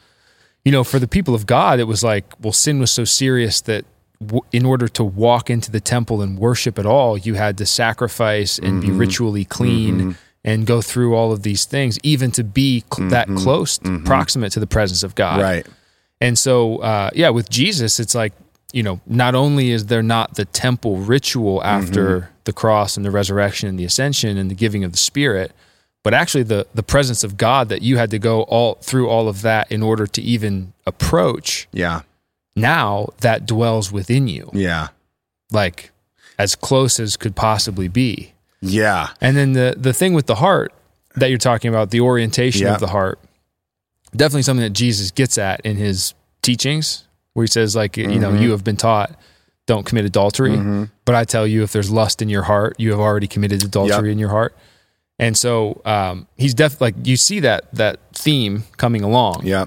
[0.65, 3.61] You know, for the people of God, it was like, well, sin was so serious
[3.63, 3.85] that
[4.21, 7.67] w- in order to walk into the temple and worship at all, you had to
[7.67, 8.93] sacrifice and mm-hmm.
[8.93, 10.11] be ritually clean mm-hmm.
[10.45, 13.39] and go through all of these things, even to be cl- that mm-hmm.
[13.39, 14.05] close, mm-hmm.
[14.05, 15.41] proximate to the presence of God.
[15.41, 15.67] Right.
[16.21, 18.33] And so, uh, yeah, with Jesus, it's like,
[18.73, 22.31] you know, not only is there not the temple ritual after mm-hmm.
[22.45, 25.53] the cross and the resurrection and the ascension and the giving of the Spirit,
[26.03, 29.29] but actually the the presence of God that you had to go all through all
[29.29, 31.69] of that in order to even approach.
[31.73, 32.03] Yeah.
[32.57, 34.89] now that dwells within you, Yeah.
[35.51, 35.91] like
[36.39, 38.33] as close as could possibly be.
[38.61, 39.09] Yeah.
[39.21, 40.73] And then the the thing with the heart
[41.17, 42.75] that you're talking about, the orientation Yeah.
[42.75, 43.19] of the heart,
[44.15, 47.05] definitely something that Jesus gets at in his teachings,
[47.35, 48.43] where he says, like, you know, Mm-hmm.
[48.43, 49.19] you have been taught,
[49.67, 50.89] don't commit adultery.
[51.05, 54.09] But I tell you, if there's lust in your heart, you have already committed adultery
[54.09, 54.13] Yep.
[54.13, 54.57] in your heart.
[55.19, 59.43] And so um, he's definitely like you see that that theme coming along.
[59.45, 59.65] Yeah.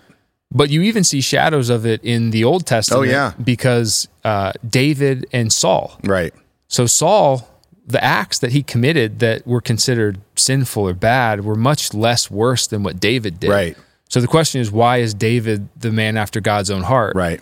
[0.54, 3.00] But you even see shadows of it in the Old Testament.
[3.08, 3.34] Oh, yeah.
[3.42, 5.98] because uh, David and Saul.
[6.04, 6.34] Right.
[6.68, 7.48] So Saul,
[7.86, 12.66] the acts that he committed that were considered sinful or bad were much less worse
[12.68, 13.50] than what David did.
[13.50, 13.78] Right.
[14.10, 17.16] So the question is, why is David the man after God's own heart?
[17.16, 17.40] Right.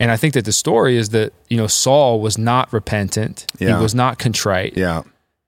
[0.00, 3.46] And I think that the story is that you know Saul was not repentant.
[3.58, 3.76] Yeah.
[3.76, 4.76] He was not contrite.
[4.76, 5.02] Yeah.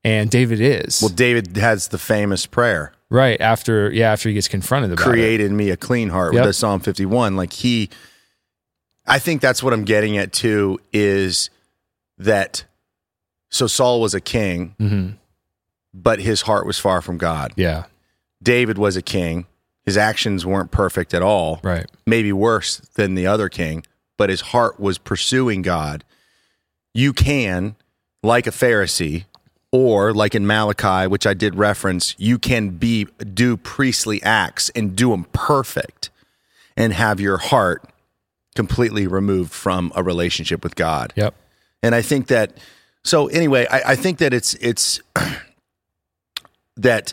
[0.05, 4.49] And David is Well, David has the famous prayer, right after yeah after he gets
[4.49, 5.11] confronted about it.
[5.11, 6.43] created me a clean heart Yep.
[6.43, 7.35] with the Psalm 51.
[7.37, 7.89] Like he,
[9.07, 11.51] I think that's what I'm getting at too is
[12.19, 12.65] that,
[13.49, 15.17] so Saul was a king, Mhm.
[15.95, 17.53] but his heart was far from God.
[17.57, 17.85] Yeah.
[18.43, 19.47] David was a king.
[19.87, 21.61] His actions weren't perfect at all.
[21.63, 21.87] Right.
[22.07, 23.85] maybe worse than the other king,
[24.17, 26.05] but his heart was pursuing God.
[26.95, 27.77] You can,
[28.23, 29.25] like a Pharisee,
[29.71, 34.95] or like in Malachi, which I did reference, you can be do priestly acts and
[34.95, 36.11] do them perfect
[36.77, 37.85] and have your heart
[38.55, 41.13] completely removed from a relationship with God.
[41.17, 41.35] Yep.
[41.83, 42.59] And I think that
[43.03, 45.01] so anyway, I, I think that it's it's
[46.77, 47.13] that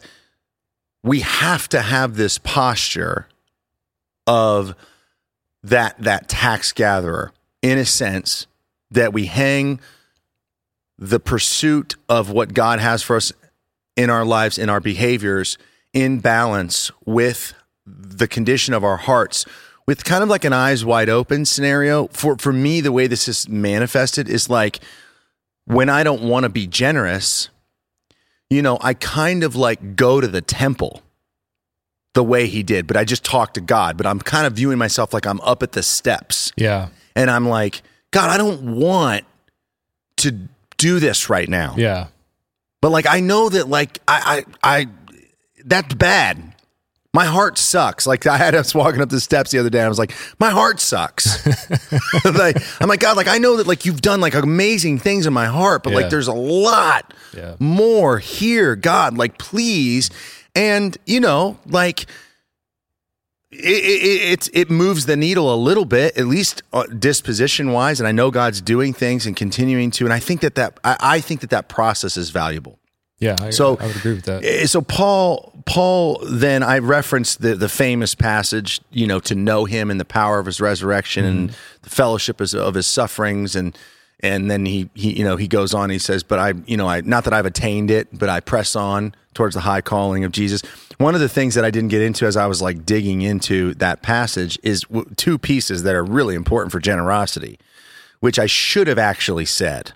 [1.01, 3.27] we have to have this posture
[4.27, 4.75] of
[5.63, 8.47] that that tax gatherer in a sense
[8.91, 9.79] that we hang
[10.97, 13.31] the pursuit of what God has for us
[13.95, 15.57] in our lives in our behaviors
[15.93, 17.53] in balance with
[17.85, 19.45] the condition of our hearts
[19.87, 22.07] with kind of like an eyes wide open scenario.
[22.07, 24.79] For for me the way this is manifested is like
[25.65, 27.49] when I don't want to be generous
[28.49, 31.01] you know I kind of like go to the temple
[32.19, 34.77] the way he did but I just talk to God but I'm kind of viewing
[34.77, 36.89] myself like I'm up at the steps Yeah.
[37.15, 39.23] and I'm like God I don't want
[40.17, 40.31] to
[40.77, 42.07] do this right now Yeah.
[42.81, 44.87] but like I know that like I I I
[45.65, 46.55] that's bad.
[47.13, 48.05] My heart sucks.
[48.05, 49.79] Like I had us walking up the steps the other day.
[49.79, 51.25] And I was like, my heart sucks.
[52.25, 53.17] like, I'm like God.
[53.17, 55.95] Like I know that like you've done like amazing things in my heart, but Yeah.
[56.01, 57.55] like there's a lot Yeah.
[57.59, 58.75] more here.
[58.75, 60.09] God, like please,
[60.55, 62.05] and you know, like
[63.51, 67.99] it, it, it, it moves the needle a little bit, at least uh, disposition wise.
[67.99, 70.05] And I know God's doing things and continuing to.
[70.05, 72.77] And I think that that I, I think that that process is valuable.
[73.19, 73.35] Yeah.
[73.41, 74.45] I, So- I would agree with that.
[74.45, 79.65] Eh, So Paul, Paul, then I referenced the the famous passage, you know, to know
[79.65, 81.49] him and the power of his resurrection and
[81.81, 83.75] the fellowship of his sufferings, and
[84.21, 85.89] and then he he you know he goes on.
[85.89, 88.75] He says, "But I, you know, I not that I've attained it, but I press
[88.75, 90.61] on towards the high calling of Jesus."
[90.97, 93.73] One of the things that I didn't get into as I was like digging into
[93.75, 97.57] that passage is w- two pieces that are really important for generosity,
[98.19, 99.93] which I should have actually said.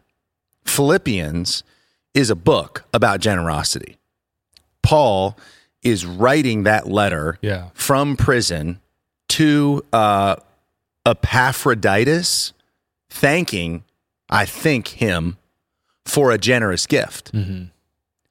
[0.63, 1.63] Philippians
[2.13, 3.97] is a book about generosity.
[4.81, 5.38] Paul
[5.81, 7.69] is writing that letter Yeah.
[7.73, 8.79] from prison
[9.29, 10.38] to uh,
[11.05, 12.53] Epaphroditus,
[13.09, 13.83] thanking,
[14.33, 15.37] I thank him
[16.05, 17.31] for a generous gift.
[17.33, 17.65] Mm-hmm.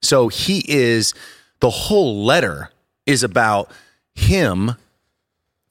[0.02, 1.14] So he is,
[1.60, 2.70] the whole letter
[3.06, 3.70] is about
[4.14, 4.72] him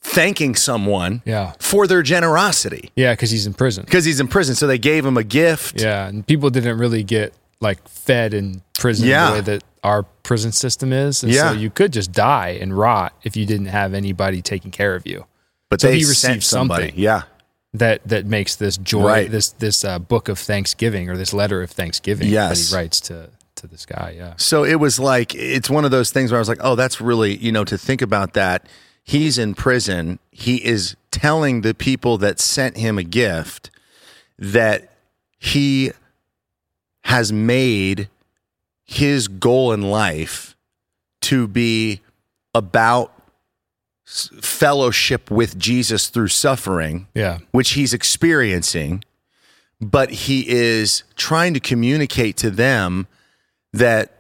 [0.02, 1.54] thanking someone Yeah.
[1.60, 3.14] for their generosity Yeah.
[3.14, 3.84] Because he's in prison.
[3.86, 4.56] because he's in prison.
[4.56, 5.80] So they gave him a gift.
[5.82, 9.28] Yeah, and people didn't really get like fed in prison Yeah.
[9.28, 11.24] the way that our prison system is.
[11.24, 11.50] And Yeah.
[11.52, 15.06] so you could just die and rot if you didn't have anybody taking care of
[15.06, 15.26] you.
[15.70, 16.86] But So they he received somebody.
[16.88, 17.00] something.
[17.00, 17.24] Yeah.
[17.74, 19.32] That that makes this joy, Right.
[19.32, 22.70] this this uh, book of Thanksgiving or this letter of Thanksgiving Yes.
[22.70, 24.16] that he writes to to this guy.
[24.18, 26.76] Yeah, So it was like it's one of those things where I was like, oh,
[26.76, 28.66] that's really you know to think about that.
[29.04, 30.20] He's in prison.
[30.32, 33.72] He is telling the people that sent him a gift
[34.38, 34.92] that
[35.40, 35.92] he
[37.06, 38.10] has made
[38.84, 40.56] his goal in life
[41.22, 42.02] to be
[42.54, 43.14] about
[44.42, 49.04] fellowship with Jesus through suffering yeah, which he's experiencing,
[49.80, 53.08] but he is trying to communicate to them
[53.74, 54.12] that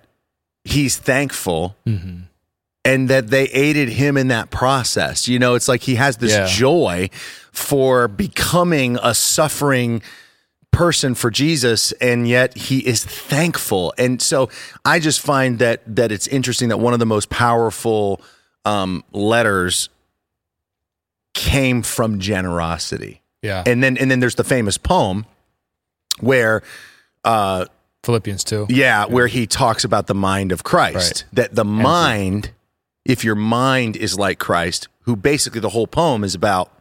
[0.64, 2.22] he's thankful Mm-hmm.
[2.86, 5.28] and that they aided him in that process.
[5.28, 6.48] You know, it's like he has this Yeah.
[6.48, 7.10] joy
[7.52, 10.02] for becoming a suffering
[10.72, 13.94] person for Jesus and yet he is thankful.
[13.98, 14.50] And so
[14.86, 18.22] I just find that that it's interesting that one of the most powerful
[18.65, 19.89] um, letters
[21.34, 23.21] came from generosity.
[23.41, 23.63] Yeah.
[23.65, 25.26] And then and then there's the famous poem
[26.19, 26.62] where
[27.24, 27.65] uh
[28.04, 28.67] Philippians 2.
[28.69, 30.95] yeah, where he talks about the mind of Christ.
[30.95, 31.26] Right.
[31.34, 32.52] That the mind,
[33.06, 36.71] if your mind is like Christ, who basically the whole poem is about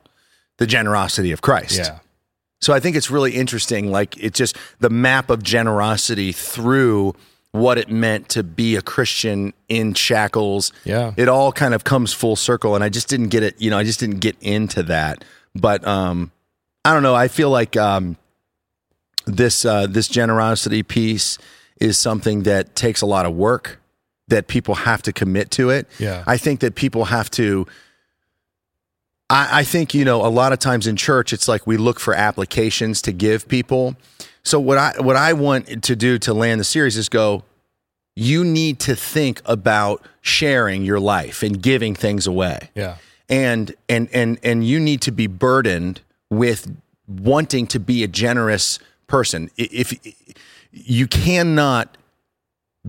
[0.56, 1.78] the generosity of Christ.
[1.78, 1.98] Yeah.
[2.60, 3.90] So I think it's really interesting.
[3.90, 7.14] Like it's just the map of generosity through
[7.52, 10.72] what it meant to be a Christian in shackles.
[10.84, 11.12] Yeah.
[11.16, 12.74] It all kind of comes full circle.
[12.74, 15.24] And I just didn't get it, you know, I just didn't get into that.
[15.54, 16.30] But um
[16.84, 17.14] I don't know.
[17.14, 18.16] I feel like um
[19.26, 21.38] this uh this generosity piece
[21.80, 23.80] is something that takes a lot of work
[24.28, 25.88] that people have to commit to it.
[25.98, 26.22] Yeah.
[26.26, 27.66] I think that people have to.
[29.28, 31.98] I, I think you know a lot of times in church it's like we look
[31.98, 33.96] for applications to give people.
[34.42, 37.44] So what I what I want to do to land the series is go.
[38.16, 42.96] You need to think about sharing your life and giving things away Yeah.
[43.28, 46.70] and and and and you need to be burdened with
[47.06, 49.94] wanting to be a generous person if
[50.72, 51.96] you cannot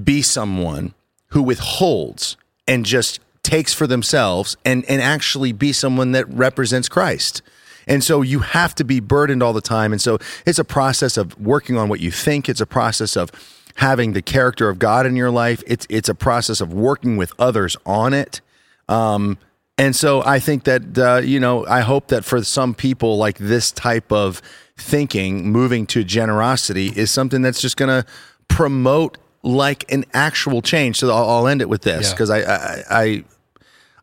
[0.03, 0.93] be someone
[1.27, 2.35] who withholds
[2.67, 7.41] and just takes for themselves and and actually be someone that represents Christ.
[7.87, 9.91] And so you have to be burdened all the time.
[9.91, 12.47] And so it's a process of working on what you think.
[12.49, 13.31] It's a process of
[13.75, 15.63] having the character of God in your life.
[15.67, 18.41] It's it's a process of working with others on it.
[18.89, 19.37] Um,
[19.77, 23.37] and so I think that uh, you know I hope that for some people like
[23.37, 24.41] this type of
[24.77, 28.07] thinking, moving to generosity is something that's just going to
[28.47, 30.97] promote like an actual change.
[30.97, 32.13] So I'll, I'll end it with this Yeah.
[32.13, 33.23] because I, I I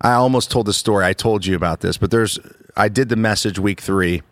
[0.00, 1.04] I almost told the story.
[1.04, 2.38] I told you about this, but there's
[2.78, 4.22] I did the message week three,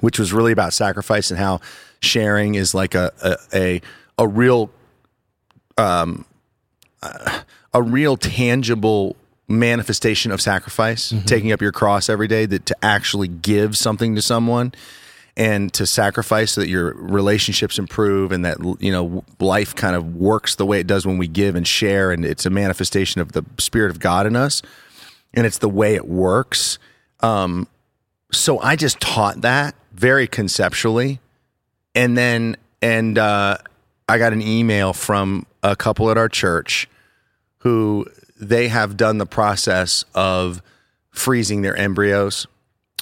[0.00, 1.60] which was really about sacrifice and how
[2.00, 3.80] sharing is like a a a,
[4.18, 4.70] a real
[5.78, 6.24] um
[7.74, 13.28] a real tangible manifestation of sacrifice, taking up your cross every day, that to actually
[13.28, 14.72] give something to someone
[15.36, 20.16] and to sacrifice so that your relationships improve and that you know life kind of
[20.16, 23.32] works the way it does when we give and share and it's a manifestation of
[23.32, 24.62] the spirit of God in us
[25.34, 26.78] and it's the way it works.
[27.24, 27.66] Um,
[28.32, 31.20] so I just taught that very conceptually,
[31.94, 33.56] and then and uh,
[34.08, 36.86] I got an email from a couple at our church
[37.58, 38.06] who
[38.38, 40.60] they have done the process of
[41.10, 42.46] freezing their embryos.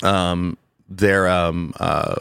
[0.02, 0.56] Um,
[0.88, 2.16] their um, uh,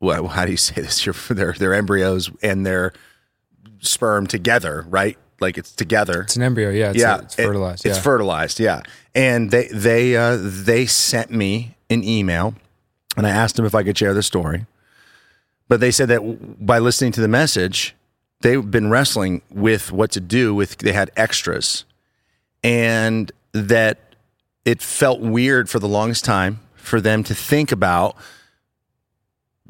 [0.00, 1.06] well, how do you say this?
[1.06, 2.92] Your their their embryos and their
[3.78, 5.16] sperm together, right?
[5.40, 6.70] Like it's together It's an embryo.
[6.70, 6.90] Yeah.
[6.90, 7.86] It's, yeah, It's it- fertilized.
[7.86, 8.60] it's fertilized.
[8.60, 8.82] Yeah,
[9.14, 12.54] and they they uh, they sent me an email,
[13.16, 14.66] and I asked them if I could share the story.
[15.68, 17.94] But they said that by listening to the message,
[18.42, 20.76] they've been wrestling with what to do with.
[20.78, 21.84] They had extras,
[22.62, 23.98] and that
[24.64, 28.14] it felt weird for the longest time for them to think about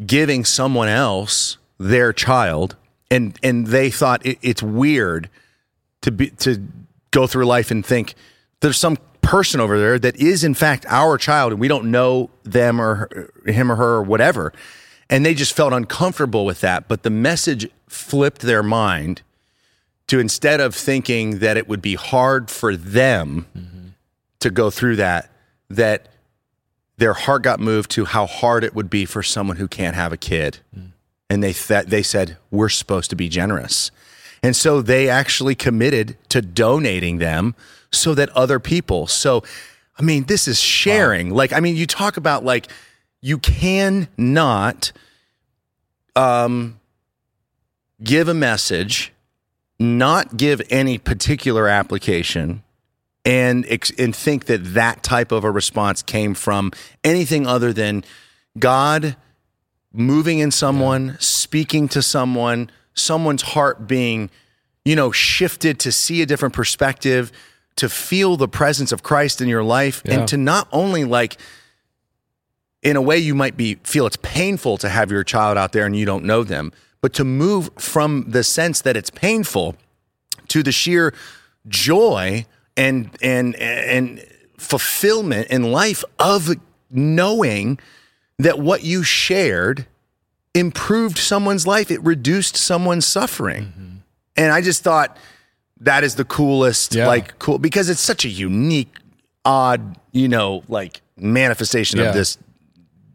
[0.05, 2.77] giving someone else their child,
[3.11, 5.29] and and they thought it, it's weird
[6.03, 6.67] to be to
[7.11, 8.15] go through life and think
[8.61, 12.31] there's some person over there that is in fact our child and we don't know
[12.43, 14.53] them or her, him or her or whatever.
[15.09, 16.87] And they just felt uncomfortable with that.
[16.89, 19.23] But the message flipped their mind
[20.07, 23.47] to instead of thinking that it would be hard for them
[24.41, 25.31] to go through that
[25.69, 26.09] that
[26.97, 30.13] their heart got moved to how hard it would be for someone who can't have
[30.13, 30.59] a kid.
[30.77, 30.91] Mm.
[31.29, 33.91] And they th- they said we're supposed to be generous
[34.43, 37.55] and so they actually committed to donating them
[37.93, 39.07] so that other people.
[39.07, 39.43] So,
[39.99, 41.31] I mean, this is sharing.
[41.31, 42.69] Like, I mean, you talk about like
[43.21, 44.93] you cannot
[46.17, 46.81] um,
[48.03, 49.13] give a message,
[49.79, 52.63] not give any particular application,
[53.25, 56.73] and ex- and think that that type of a response came from
[57.05, 58.03] anything other than
[58.59, 59.17] God
[59.93, 64.31] moving in someone, speaking to someone, someone's heart being,
[64.85, 67.31] you know, shifted to see a different perspective,
[67.77, 70.15] to feel the presence of Christ in your life, Yeah.
[70.21, 71.37] and to not only like
[72.83, 75.87] in a way you might be feel it's painful to have your child out there
[75.87, 76.73] and you don't know them,
[77.03, 79.77] but to move from the sense that it's painful
[80.49, 81.15] to the sheer
[81.69, 82.45] joy
[82.77, 84.25] and and and
[84.59, 86.51] fulfillment in life of
[86.91, 87.79] knowing
[88.39, 89.87] that what you shared
[90.55, 93.97] improved someone's life it reduced someone's suffering mm-hmm.
[94.37, 95.17] and i just thought
[95.81, 97.07] that is the coolest Yeah.
[97.07, 98.93] like cool because it's such a unique
[99.45, 102.07] odd you know like manifestation Yeah.
[102.07, 102.37] of this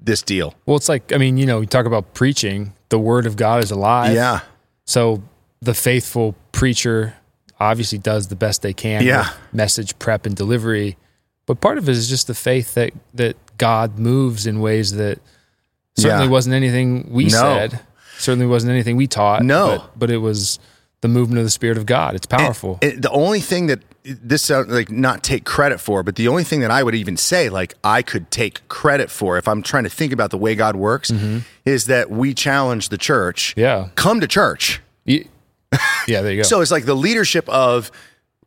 [0.01, 2.73] this deal Well, it's like I mean, you know, you talk about preaching.
[2.89, 4.13] The word of God is alive.
[4.13, 4.41] yeah
[4.85, 5.23] So
[5.61, 7.15] the faithful preacher
[7.59, 9.03] obviously does the best they can.
[9.03, 9.29] Yeah.
[9.51, 10.95] message prep and delivery,
[11.47, 15.17] but part of it is just the faith that that God moves in ways that
[15.97, 16.31] certainly Yeah.
[16.31, 17.29] wasn't anything we No.
[17.29, 17.79] said,
[18.17, 19.43] certainly wasn't anything we taught.
[19.43, 19.77] No.
[19.77, 20.59] but, but it was
[21.01, 22.15] the movement of the Spirit of God.
[22.15, 22.79] It's powerful.
[22.81, 26.43] It- the only thing that this sounds like not take credit for, but the only
[26.43, 29.83] thing that I would even say like I could take credit for if I'm trying
[29.83, 31.11] to think about the way God works
[31.65, 33.51] is that we challenge the church.
[33.51, 33.59] Mm-hmm.
[33.61, 33.87] Yeah.
[33.95, 34.79] Come to church.
[35.05, 35.27] Ye-
[36.07, 36.43] yeah, there you go.
[36.47, 37.91] So it's like the leadership of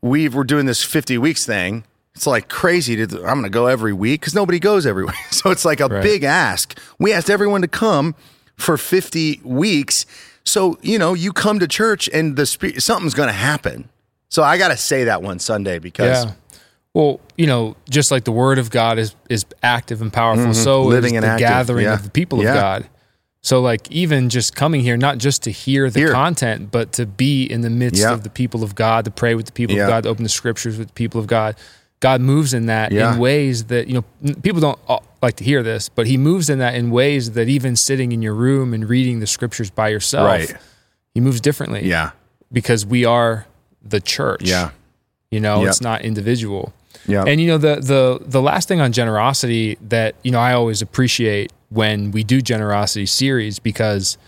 [0.00, 1.84] we we're doing this 50 weeks thing.
[2.18, 5.14] It's like crazy to I'm going to go every week cuz nobody goes every week.
[5.30, 6.02] So it's like a Right.
[6.02, 6.76] big ask.
[6.98, 8.16] We asked everyone to come
[8.56, 10.04] for 50 weeks.
[10.44, 13.88] So, you know, you come to church and the spirit, something's going to happen.
[14.30, 16.32] So I got to say that one Sunday because Yeah.
[16.92, 20.80] Well, you know, just like the word of God is is active and powerful, so
[20.80, 20.90] Mm-hmm.
[20.90, 21.94] Living is and the active, gathering yeah.
[21.94, 22.48] of the people Yeah.
[22.50, 22.88] of God.
[23.42, 26.12] So like even just coming here, not just to hear the Hear.
[26.12, 28.12] content, but to be in the midst Yeah.
[28.12, 29.84] of the people of God, to pray with the people Yeah.
[29.84, 31.54] of God, to open the scriptures with the people of God.
[32.00, 33.14] God moves in that Yeah.
[33.14, 36.48] in ways that, you know, people don't uh, like to hear this, but he moves
[36.48, 39.88] in that in ways that even sitting in your room and reading the scriptures by
[39.88, 40.54] yourself, Right.
[41.14, 42.10] he moves differently yeah.
[42.52, 43.46] because we are
[43.82, 44.42] the church.
[44.44, 44.70] Yeah.
[45.30, 45.68] You know, Yep.
[45.68, 46.72] it's not individual.
[47.06, 47.24] Yeah.
[47.26, 50.82] And you know the the the last thing on generosity that you know I always
[50.82, 54.18] appreciate when we do generosity series because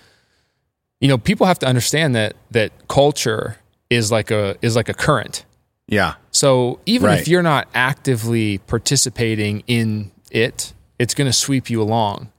[1.00, 3.56] you know people have to understand that that culture
[3.90, 5.44] is like a is like a current.
[5.91, 6.14] Yeah.
[6.30, 7.20] So even Right.
[7.20, 12.30] if you're not actively participating in it, it's going to sweep you along.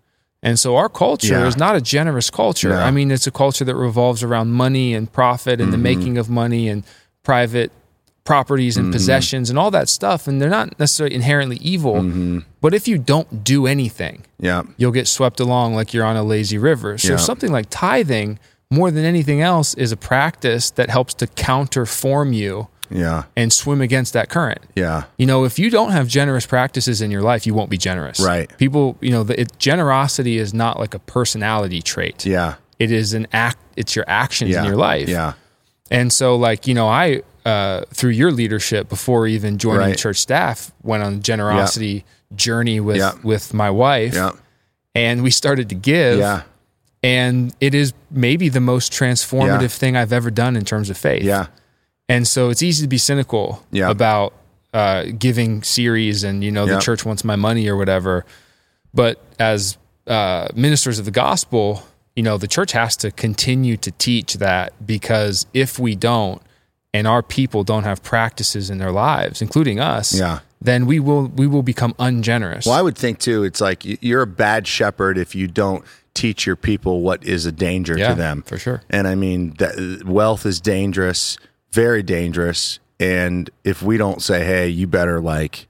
[0.41, 1.45] And so our culture Yeah.
[1.47, 2.69] is not a generous culture.
[2.69, 2.77] No.
[2.79, 5.83] I mean, it's a culture that revolves around money and profit and the Mm-hmm.
[5.83, 6.83] making of money and
[7.23, 7.71] private
[8.23, 8.85] properties Mm-hmm.
[8.85, 10.27] and possessions and all that stuff.
[10.27, 11.95] And they're not necessarily inherently evil.
[11.95, 12.39] Mm-hmm.
[12.61, 14.63] But if you don't do anything, Yeah.
[14.77, 16.97] you'll get swept along like you're on a lazy river.
[16.97, 17.17] So Yeah.
[17.17, 18.39] something like tithing,
[18.71, 23.23] more than anything else, is a practice that helps to counterform you Yeah.
[23.35, 24.59] and swim against that current.
[24.75, 25.03] Yeah.
[25.17, 28.19] You know, if you don't have generous practices in your life, you won't be generous.
[28.19, 28.55] Right.
[28.57, 32.25] People, you know, the, it, generosity is not like a personality trait.
[32.25, 32.55] Yeah.
[32.79, 33.59] It is an act.
[33.75, 34.59] It's your actions Yeah.
[34.61, 35.07] in your life.
[35.09, 35.33] Yeah.
[35.89, 39.97] And so, like, you know, I uh, through your leadership before even joining Right.
[39.97, 43.13] church staff, went on a generosity journey with Yeah.
[43.23, 44.31] with my wife, Yeah.
[44.93, 46.19] and we started to give.
[46.19, 46.43] Yeah.
[47.03, 49.67] And it is maybe the most transformative Yeah.
[49.69, 51.23] thing I've ever done in terms of faith.
[51.23, 51.47] Yeah.
[52.11, 53.89] And so it's easy to be cynical Yeah.
[53.89, 54.33] about
[54.73, 56.79] uh, giving series and, you know, the Yeah.
[56.79, 58.25] church wants my money or whatever.
[58.93, 61.83] But as uh, ministers of the gospel,
[62.15, 66.41] you know, the church has to continue to teach that because if we don't,
[66.93, 70.39] and our people don't have practices in their lives, including us, Yeah.
[70.61, 72.65] then we will we will become ungenerous.
[72.65, 75.83] Well, I would think too, it's like you're a bad shepherd if you don't
[76.13, 78.43] teach your people what is a danger Yeah, to them.
[78.45, 78.81] for sure.
[78.89, 81.37] And I mean, that, wealth is dangerous,
[81.73, 82.79] very dangerous.
[82.99, 85.67] And if we don't say, hey, you better like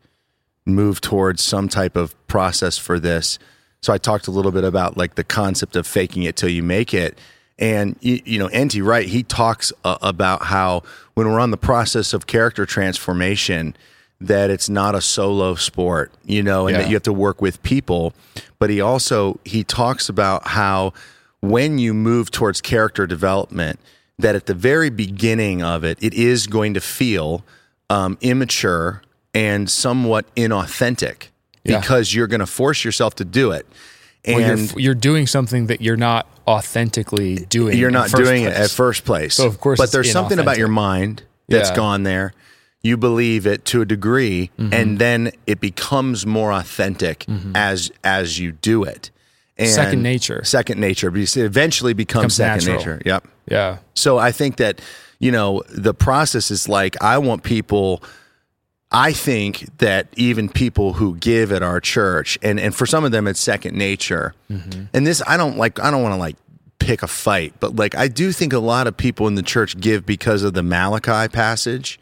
[0.65, 3.39] move towards some type of process for this.
[3.81, 6.61] So I talked a little bit about like the concept of faking it till you
[6.63, 7.17] make it.
[7.57, 10.83] And you, you know, NT Wright, he talks uh, about how
[11.13, 13.75] when we're on the process of character transformation,
[14.19, 16.83] that it's not a solo sport, you know, and Yeah.
[16.83, 18.13] that you have to work with people.
[18.59, 20.93] But he also he talks about how
[21.41, 23.79] when you move towards character development,
[24.21, 27.43] that at the very beginning of it, it is going to feel
[27.89, 29.01] um, immature
[29.33, 31.27] and somewhat inauthentic
[31.63, 31.79] Yeah.
[31.79, 33.65] because you're going to force yourself to do it.
[34.23, 37.77] And Well, you're, you're doing something that you're not authentically doing.
[37.77, 39.35] you're not doing it at first place.
[39.35, 41.75] So, of course, but there's something about your mind that's Yeah.
[41.75, 42.33] gone there.
[42.83, 44.73] You believe it to a degree, Mm-hmm.
[44.73, 49.11] and then it becomes more authentic as as you do it.
[49.57, 50.43] And Second nature.
[50.43, 51.15] Second nature.
[51.15, 52.95] It eventually becomes, Becomes second natural.
[52.97, 53.01] nature.
[53.05, 53.27] Yep.
[53.47, 53.77] Yeah.
[53.95, 54.81] So I think that,
[55.19, 58.03] you know, the process is like I want people
[58.91, 63.11] I think that even people who give at our church and and for some of
[63.11, 64.33] them it's second nature.
[64.49, 64.85] Mm-hmm.
[64.93, 66.35] And this I don't like I don't want to like
[66.79, 69.79] pick a fight, but like I do think a lot of people in the church
[69.79, 71.99] give because of the Malachi passage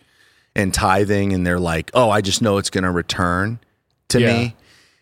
[0.55, 3.59] and tithing and they're like, "Oh, I just know it's going to return
[4.09, 4.33] to Yeah.
[4.33, 4.55] me."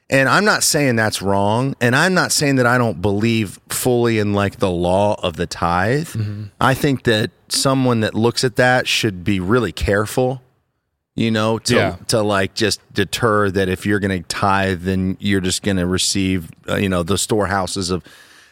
[0.10, 1.76] And I'm not saying that's wrong.
[1.82, 5.46] And I'm not saying that I don't believe fully in like the law of the
[5.48, 6.10] tithe.
[6.62, 10.42] I think that someone that looks at that should be really careful,
[11.16, 11.96] you know, to, Yeah.
[12.08, 15.86] to like just deter that if you're going to tithe, then you're just going to
[15.86, 18.02] receive, uh, you know, the storehouses of.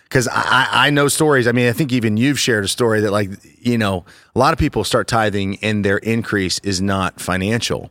[0.03, 0.41] Because I,
[0.73, 1.47] I I know stories.
[1.47, 3.29] I mean, I think even you've shared a story that, like,
[3.59, 7.89] you know, a lot of people start tithing and their increase is not financial.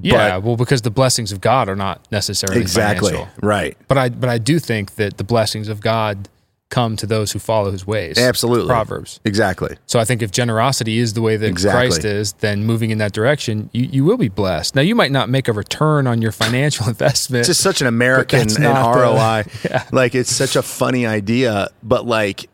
[0.00, 0.36] Yeah.
[0.38, 3.12] well, because the blessings of God are not necessarily Exactly.
[3.12, 3.32] financial.
[3.42, 3.76] Right.
[3.88, 6.28] But I but I do think that the blessings of God
[6.68, 8.18] come to those who follow his ways.
[8.18, 8.66] Absolutely.
[8.66, 9.20] Proverbs.
[9.24, 9.76] Exactly.
[9.86, 11.88] So I think if generosity is the way that Exactly.
[11.88, 14.74] Christ is, then moving in that direction, you, you will be blessed.
[14.74, 17.40] Now you might not make a return on your financial investment.
[17.42, 19.44] It's just such an American and not the- ROI.
[19.70, 19.84] Yeah.
[19.92, 22.48] Like it's such a funny idea, but like,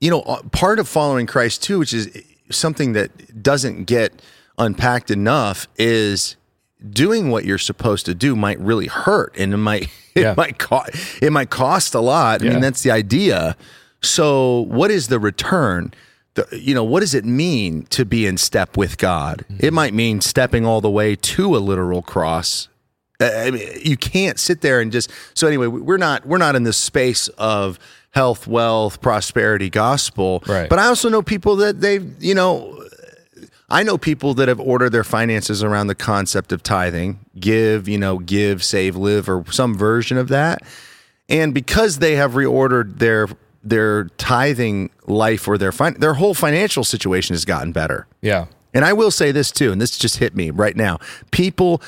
[0.00, 2.08] you know, uh, part of following Christ too, which is
[2.50, 4.22] something that doesn't get
[4.56, 6.36] unpacked enough, is
[6.90, 10.34] doing what you're supposed to do might really hurt, and it might it Yeah.
[10.36, 10.90] might cost
[11.22, 12.42] it might cost a lot.
[12.42, 13.56] I mean, that's the idea.
[14.00, 15.92] So, what is the return?
[16.34, 19.44] The, you know, what does it mean to be in step with God?
[19.50, 19.66] Mm-hmm.
[19.66, 22.68] It might mean stepping all the way to a literal cross
[23.20, 25.10] I mean, you can't sit there and just.
[25.34, 27.78] So anyway, we're not we're not in this space of
[28.10, 30.44] health, wealth, prosperity, gospel.
[30.46, 30.68] Right.
[30.70, 32.80] But I also know people that they, you know,
[33.70, 37.98] I know people that have ordered their finances around the concept of tithing, give, you
[37.98, 40.62] know, give, save, live, or some version of that.
[41.28, 43.28] And because they have reordered their
[43.62, 48.06] their tithing life or their fin- their whole financial situation has gotten better.
[48.22, 48.46] yeah.
[48.74, 50.98] And I will say this too, and this just hit me right now.
[51.30, 51.80] People,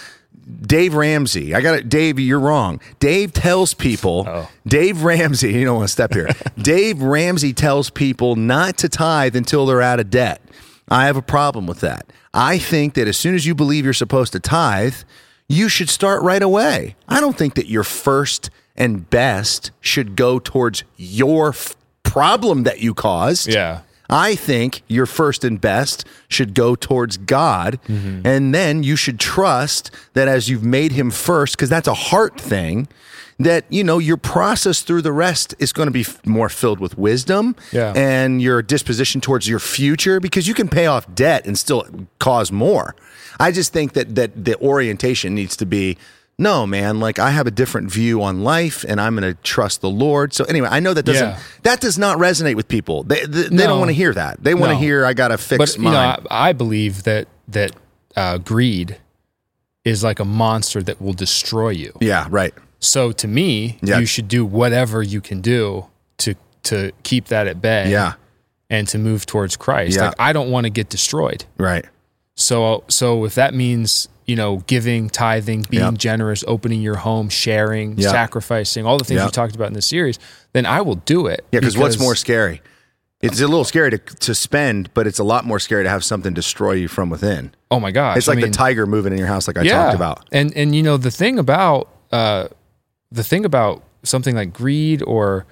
[0.63, 1.89] Dave Ramsey, I got it.
[1.91, 2.81] Dave, you're wrong.
[2.99, 4.49] Dave tells people, Oh.
[4.67, 6.29] Dave Ramsey, you don't want to step here.
[6.59, 10.41] Dave Ramsey tells people not to tithe until they're out of debt.
[10.89, 12.07] I have a problem with that.
[12.33, 14.97] I think that as soon as you believe you're supposed to tithe,
[15.49, 16.97] you should start right away.
[17.09, 22.81] I don't think that your first and best should go towards your f- problem that
[22.81, 23.49] you caused.
[23.49, 23.81] Yeah.
[24.09, 27.79] I think your first and best should go towards God.
[27.87, 28.27] Mm-hmm.
[28.27, 32.41] And then you should trust that as you've made him first, because that's a heart
[32.41, 32.89] thing,
[33.41, 36.79] that, you know, your process through the rest is going to be f- more filled
[36.79, 37.93] with wisdom Yeah.
[37.97, 41.85] and your disposition towards your future, because you can pay off debt and still
[42.19, 42.95] cause more.
[43.41, 45.97] I just think that, that the orientation needs to be
[46.39, 49.83] no, man, like I have a different view on life and I'm going to trust
[49.83, 50.33] the Lord.
[50.33, 51.39] So anyway, I know that doesn't Yeah.
[51.65, 53.03] that does not resonate with people.
[53.03, 53.67] They they, they No.
[53.67, 54.43] don't want to hear that.
[54.43, 54.81] They want to No.
[54.81, 55.93] hear I got to fix But you mine.
[55.93, 57.73] know, I, I believe that that
[58.17, 58.97] uh, greed
[59.85, 61.93] is like a monster that will destroy you.
[62.01, 62.55] yeah, right.
[62.81, 63.99] So to me, Yeah.
[64.01, 65.87] you should do whatever you can do
[66.19, 67.91] to to keep that at bay.
[67.91, 68.15] Yeah,
[68.69, 69.97] and to move towards Christ.
[69.97, 70.07] Yeah.
[70.07, 71.45] Like I don't want to get destroyed.
[71.59, 71.85] right.
[72.37, 75.95] So so if that means you know giving, tithing, being Yep.
[75.99, 78.11] generous, opening your home, sharing, Yep.
[78.11, 79.27] sacrificing, all the things Yep.
[79.27, 80.19] we talked about in this series,
[80.55, 81.45] then I will do it.
[81.53, 82.63] Yeah, because what's more scary?
[83.21, 86.03] It's a little scary to to spend, but it's a lot more scary to have
[86.03, 87.51] something destroy you from within.
[87.71, 88.17] Oh my gosh!
[88.17, 89.83] It's like I mean, the tiger moving in your house, like I yeah.
[89.83, 90.25] talked about.
[90.33, 92.49] And and you know the thing about uh,
[93.13, 95.47] the thing about something like greed or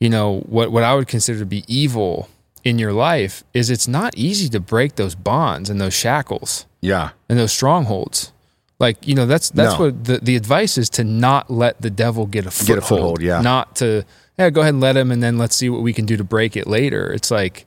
[0.00, 2.28] you know what what I would consider to be evil
[2.64, 6.66] in your life is it's not easy to break those bonds and those shackles.
[6.80, 8.32] Yeah, and those strongholds.
[8.78, 9.86] Like you know, that's that's No.
[9.86, 12.66] what the, the advice is to not let the devil get a foothold.
[12.68, 13.40] Get a foothold, yeah.
[13.40, 14.04] Not to
[14.38, 16.24] yeah, go ahead and let him, and then let's see what we can do to
[16.24, 17.10] break it later.
[17.12, 17.64] It's like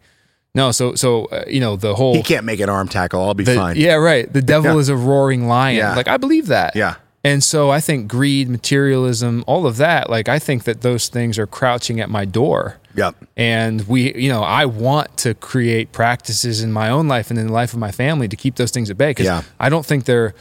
[0.54, 3.24] no, so so uh, you know the whole he can't make an arm tackle.
[3.24, 3.76] I'll be the- fine.
[3.78, 4.32] yeah right.
[4.32, 5.78] The devil is a roaring lion.
[5.78, 5.96] Yeah.
[5.96, 6.76] Like I believe that.
[6.76, 6.96] Yeah.
[7.24, 10.10] And so I think greed, materialism, all of that.
[10.10, 12.78] Like I think that those things are crouching at my door.
[12.96, 13.16] Yep.
[13.36, 17.48] And we, you know, I want to create practices in my own life and in
[17.48, 19.10] the life of my family to keep those things at bay.
[19.12, 19.42] Because Yeah.
[19.60, 20.34] I don't think they're,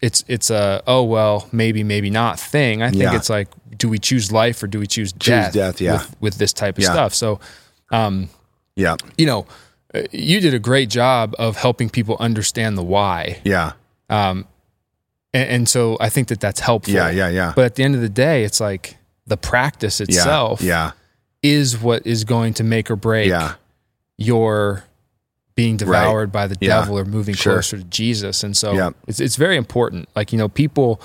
[0.00, 2.82] it's it's a oh well maybe maybe not thing.
[2.82, 3.14] I think Yeah.
[3.16, 5.52] it's like do we choose life or do we choose death?
[5.54, 5.92] death, yeah.
[5.92, 6.92] With, with this type of Yeah.
[6.92, 7.14] stuff.
[7.14, 7.38] So,
[7.92, 8.28] um,
[8.74, 9.46] yeah, you know,
[9.94, 13.72] uh, you did a great job of helping people understand the why, Yeah.
[15.34, 16.94] And, and so I think that that's helpful.
[16.94, 17.10] Yeah.
[17.10, 17.28] Yeah.
[17.28, 17.52] Yeah.
[17.54, 18.96] But at the end of the day, it's like
[19.26, 20.92] the practice itself Yeah.
[21.42, 23.54] is what is going to make or break Yeah.
[24.18, 24.84] your
[25.54, 26.80] being devoured by the Yeah.
[26.80, 27.54] devil or moving Sure.
[27.54, 28.44] closer to Jesus.
[28.44, 28.94] And so Yep.
[29.06, 30.08] it's it's very important.
[30.14, 31.00] Like you know, people.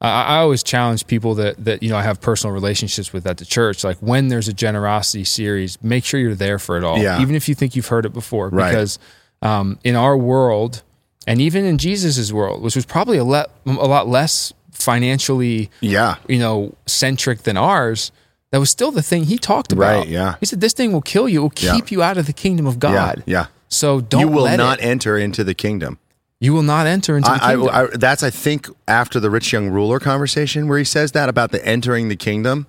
[0.00, 3.38] I, I always challenge people that that you know I have personal relationships with at
[3.38, 3.82] the church.
[3.82, 7.20] Like when there's a generosity series, make sure you're there for it all, Yeah.
[7.20, 8.48] even if you think you've heard it before.
[8.50, 8.70] Right.
[8.70, 9.00] Because
[9.42, 10.82] um, in our world,
[11.28, 16.16] and even in Jesus's world, which was probably a, le- a lot less financially Yeah.
[16.26, 18.12] you know, centric than ours,
[18.50, 19.98] that was still the thing he talked about.
[19.98, 20.36] Right, yeah.
[20.40, 21.74] He said, This thing will kill you, it will Yeah.
[21.74, 23.22] keep you out of the kingdom of God.
[23.26, 23.40] Yeah.
[23.40, 23.46] Yeah.
[23.68, 24.84] So don't You will not it.
[24.84, 25.98] enter into the kingdom.
[26.40, 27.68] You will not enter into the I, kingdom.
[27.72, 31.28] I, I, that's I think after the rich young ruler conversation where he says that
[31.28, 32.66] about the entering the kingdom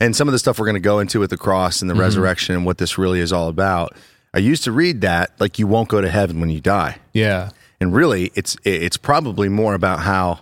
[0.00, 1.94] and some of the stuff we're going to go into with the cross and the
[1.94, 2.00] mm-hmm.
[2.00, 3.94] resurrection and what this really is all about.
[4.34, 7.50] I used to read that like you won't go to heaven when you die, yeah.
[7.80, 10.40] And really it's it's probably more about how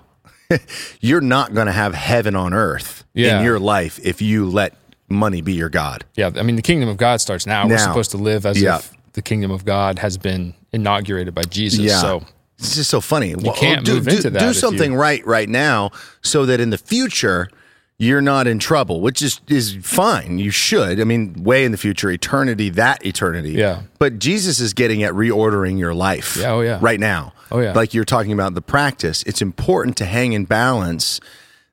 [1.01, 3.39] you're not going to have heaven on earth Yeah.
[3.39, 4.75] in your life if you let
[5.09, 6.05] money be your god.
[6.17, 6.31] Yeah.
[6.37, 7.67] I mean, the kingdom of God starts now.
[7.67, 8.79] We're supposed to live as Yeah.
[8.79, 11.81] if the kingdom of God has been inaugurated by Jesus.
[11.81, 12.01] Yeah.
[12.01, 12.25] So
[12.59, 13.31] It's just so funny.
[13.31, 15.91] You can't move into that Do something you- right right now
[16.23, 17.49] so that in the future
[17.99, 20.39] you're not in trouble, which is is fine.
[20.39, 21.01] You should.
[21.01, 23.53] I mean, way in the future, eternity, that eternity.
[23.53, 23.83] Yeah.
[23.99, 26.37] But Jesus is getting at reordering your life.
[26.37, 26.79] Yeah, oh, yeah.
[26.81, 27.33] Right now.
[27.51, 27.73] Oh, yeah.
[27.73, 29.25] Like you're talking about the practice.
[29.25, 31.21] It's important to hang in balance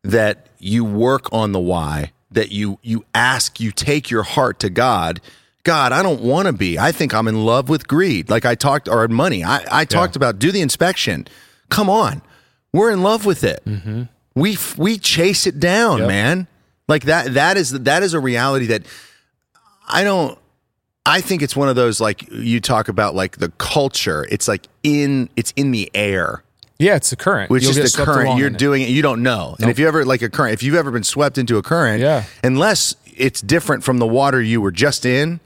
[0.04, 4.70] that you work on the why, that you you ask, you take your heart to
[4.70, 5.22] God.
[5.64, 6.78] God, I don't want to be.
[6.78, 8.30] I think I'm in love with greed.
[8.30, 9.44] Like I talked, or money.
[9.44, 11.28] I, I talked about do the inspection.
[11.70, 12.22] Come on,
[12.72, 13.64] we're in love with it.
[13.66, 14.04] Mm-hmm.
[14.36, 16.08] We f- we chase it down, Yep.
[16.08, 16.48] man.
[16.88, 17.34] Like that.
[17.34, 18.84] That is that is a reality that
[19.88, 20.38] I don't.
[21.06, 24.26] I think it's one of those like you talk about like the culture.
[24.30, 26.44] It's like in it's in the air
[26.80, 27.50] Yeah, it's a current.
[27.52, 28.38] which You'll is the current.
[28.40, 30.76] You're doing it you don't know and if you ever like a current if you've
[30.76, 32.24] ever been swept into a current Yeah.
[32.44, 35.40] unless it's different from the water you were just in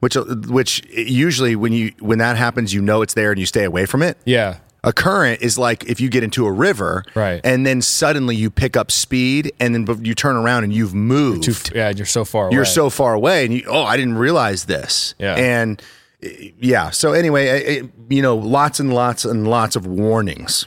[0.00, 3.64] which which usually when you when that happens you know it's there and you stay
[3.64, 4.56] away from it Yeah.
[4.84, 7.40] A current is like if you get into a river Right.
[7.44, 11.44] and then suddenly you pick up speed and then you turn around and you've moved
[11.44, 12.54] Too, yeah, you're so far away.
[12.54, 15.34] you're so far away and you oh i didn't realize this Yeah.
[15.36, 15.82] and
[16.24, 16.28] uh,
[16.58, 20.66] yeah so anyway it, it- you know lots and lots and lots of warnings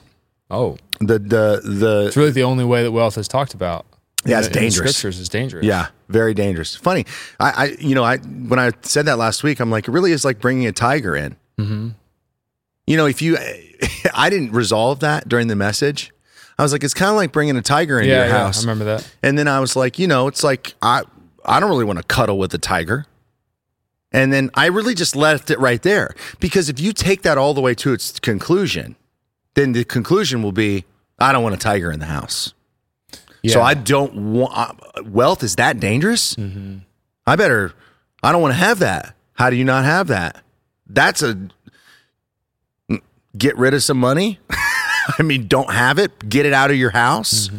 [0.50, 3.86] Oh, the the the it's really the only way that wealth is talked about.
[4.26, 4.96] Yeah, it's the- in dangerous.
[4.96, 5.66] scriptures is dangerous.
[5.66, 6.74] Yeah, very dangerous.
[6.74, 7.06] Funny,
[7.38, 10.14] I, I, you know, I when I said that last week, I'm like, it really
[10.14, 11.36] is like bringing a tiger in.
[11.60, 11.90] Mm-hmm.
[12.88, 13.38] You know, if you,
[14.14, 16.12] I didn't resolve that during the message.
[16.58, 18.60] I was like, it's kind of like bringing a tiger into Yeah, your yeah, house.
[18.60, 19.08] I remember that.
[19.22, 21.04] And then I was like, you know, it's like I,
[21.46, 23.06] I don't really want to cuddle with a tiger.
[24.12, 27.54] And then I really just left it right there because if you take that all
[27.54, 28.96] the way to its conclusion,
[29.54, 30.86] then the conclusion will be,
[31.20, 32.54] I don't want a tiger in the house.
[33.44, 33.54] Yeah.
[33.54, 36.36] So I don't want wealth is that dangerous?
[36.36, 36.78] Mm-hmm.
[37.28, 37.74] I better.
[38.24, 39.14] I don't want to have that.
[39.34, 40.42] How do you not have that?
[40.88, 41.38] That's a
[43.38, 44.40] get rid of some money.
[45.20, 46.28] I mean, don't have it.
[46.30, 47.50] Get it out of your house.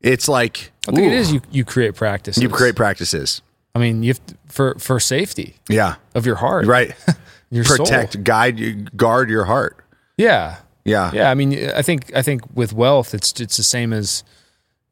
[0.00, 0.94] It's like Mm-hmm.
[0.96, 2.42] I think it ooh, is you, you create practices.
[2.42, 3.40] You create practices.
[3.74, 6.94] I mean, you have to, for for safety Yeah, of your heart, right.
[7.50, 8.22] Your Protect, soul.
[8.22, 9.78] guide, you guard your heart.
[10.18, 11.30] Yeah, Yeah, yeah.
[11.30, 14.24] I mean, I think I think with wealth, it's it's the same as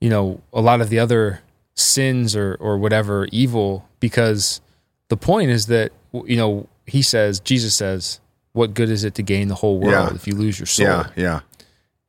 [0.00, 1.40] you know a lot of the other
[1.74, 4.60] sins or or whatever evil because
[5.08, 5.92] the point is that
[6.24, 8.18] you know he says Jesus says,
[8.52, 10.14] "What good is it to gain the whole world Yeah.
[10.14, 11.40] if you lose your soul?" yeah, yeah.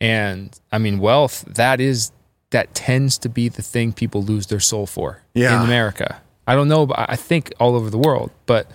[0.02, 2.12] And I mean, wealth that is
[2.50, 5.58] that tends to be the thing people lose their soul for Yeah.
[5.58, 6.18] in America.
[6.46, 8.70] I don't know, but I think all over the world, but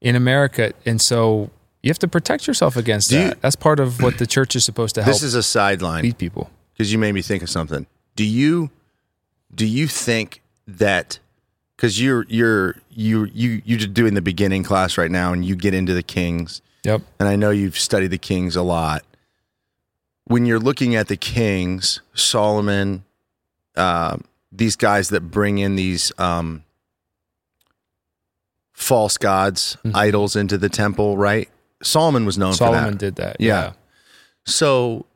[0.00, 1.50] in America, and so
[1.82, 3.40] you have to protect yourself against Do you- that.
[3.40, 6.02] That's part of what the church is supposed to help This is a sideline.
[6.04, 6.50] lead people.
[6.72, 7.86] because you made me think of something.
[8.16, 8.70] Do you
[9.54, 11.18] do you think that
[11.76, 15.54] because you're you're you you you're just doing the beginning class right now and you
[15.56, 17.02] get into the kings Yep.
[17.18, 19.04] and I know you've studied the kings a lot.
[20.26, 23.04] When you're looking at the kings, Solomon,
[23.76, 24.18] uh,
[24.52, 26.62] these guys that bring in these um,
[28.72, 29.94] false gods, Mhm.
[29.94, 31.48] idols into the temple, right?
[31.82, 32.72] Solomon was known for that.
[32.72, 33.36] Solomon did that.
[33.40, 33.46] Yeah.
[33.48, 33.72] Yeah.
[34.46, 35.06] So,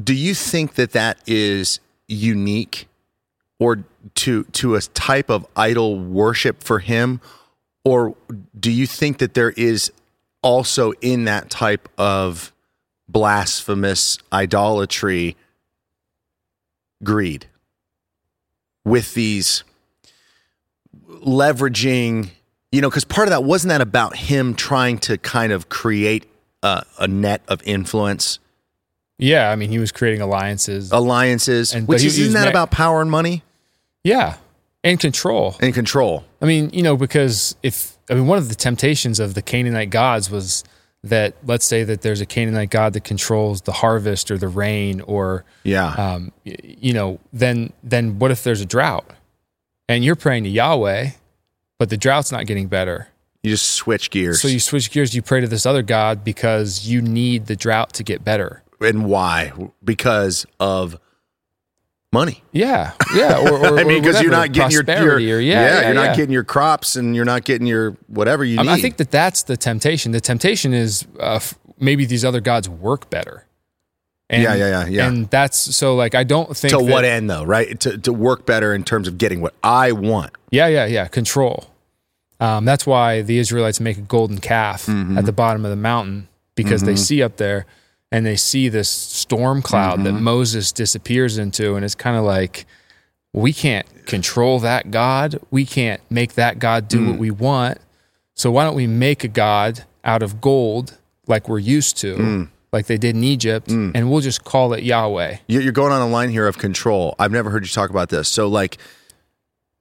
[0.00, 2.88] do you think that that is unique,
[3.58, 3.84] or
[4.16, 7.20] to to a type of idol worship for him,
[7.84, 8.14] or
[8.58, 9.92] do you think that there is
[10.42, 12.52] also in that type of
[13.08, 15.36] blasphemous idolatry
[17.02, 17.46] greed
[18.84, 19.64] with these
[21.08, 22.30] leveraging
[22.72, 26.26] you know because part of that wasn't that about him trying to kind of create
[26.62, 28.38] a, a net of influence
[29.18, 29.50] Yeah.
[29.50, 30.92] I mean, he was creating alliances.
[30.92, 33.42] alliances And- which he- is, he was isn't that ma- about power and money
[34.04, 34.36] yeah.
[34.84, 35.56] And control.
[35.60, 39.34] and control I mean, you know, because if I mean, one of the temptations of
[39.34, 40.64] the Canaanite gods was
[41.02, 45.00] that let's say that there's a Canaanite god that controls the harvest or the rain,
[45.02, 49.04] or yeah um, you know, then then what if there's a drought
[49.88, 51.10] and you're praying to Yahweh,
[51.78, 53.08] but the drought's not getting better?
[53.44, 56.88] you just switch gears So you switch gears, you pray to this other god because
[56.88, 58.62] you need the drought to get better.
[58.80, 59.52] and why
[59.84, 60.98] because of
[62.12, 63.38] money Yeah, yeah.
[63.38, 66.16] Or, or I mean, because you're not getting your, your or yeah, yeah, you're not
[66.16, 68.68] getting your crops and you're not getting your whatever you I, need.
[68.70, 70.12] I think that that's the temptation.
[70.12, 73.44] The temptation is uh, f- maybe these other gods work better.
[74.30, 75.08] And, Yeah, yeah, yeah, yeah.
[75.08, 77.78] And that's so like I don't think to that- what end though, right?
[77.80, 80.32] To to work better in terms of getting what I want.
[80.50, 81.08] Yeah, yeah, yeah.
[81.08, 81.66] Control.
[82.40, 85.18] Um, that's why the Israelites make a golden calf Mm-hmm.
[85.18, 87.66] at the bottom of the mountain because they see up there
[88.10, 90.24] and they see this storm cloud that Mm-hmm.
[90.24, 92.66] Moses disappears into, and it's kind of like
[93.34, 95.38] we can't control that God.
[95.50, 97.10] We can't make that God do Mm.
[97.10, 97.78] what we want.
[98.34, 100.96] So why don't we make a God out of gold
[101.26, 102.16] like we're used to?
[102.16, 102.48] Mm.
[102.70, 103.92] like they did in Egypt, Mm.
[103.94, 105.38] and we'll just call it Yahweh.
[105.46, 107.14] You- You're going on a line here of control.
[107.18, 108.28] I've never heard you talk about this.
[108.28, 108.76] So like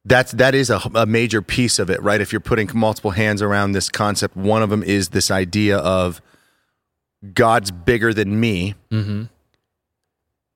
[0.05, 2.21] that's that is a, a major piece of it, right?
[2.21, 6.21] If you're putting multiple hands around this concept, one of them is this idea of
[7.33, 8.75] God's bigger than me.
[8.91, 9.23] Mm-hmm.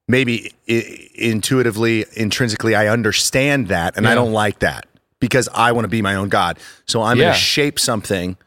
[0.08, 4.88] Maybe I- intuitively, intrinsically, I understand that, and I don't like that
[5.20, 6.60] because I want to be my own God.
[6.86, 8.38] So I'm going to shape something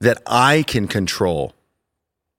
[0.00, 1.54] that I can control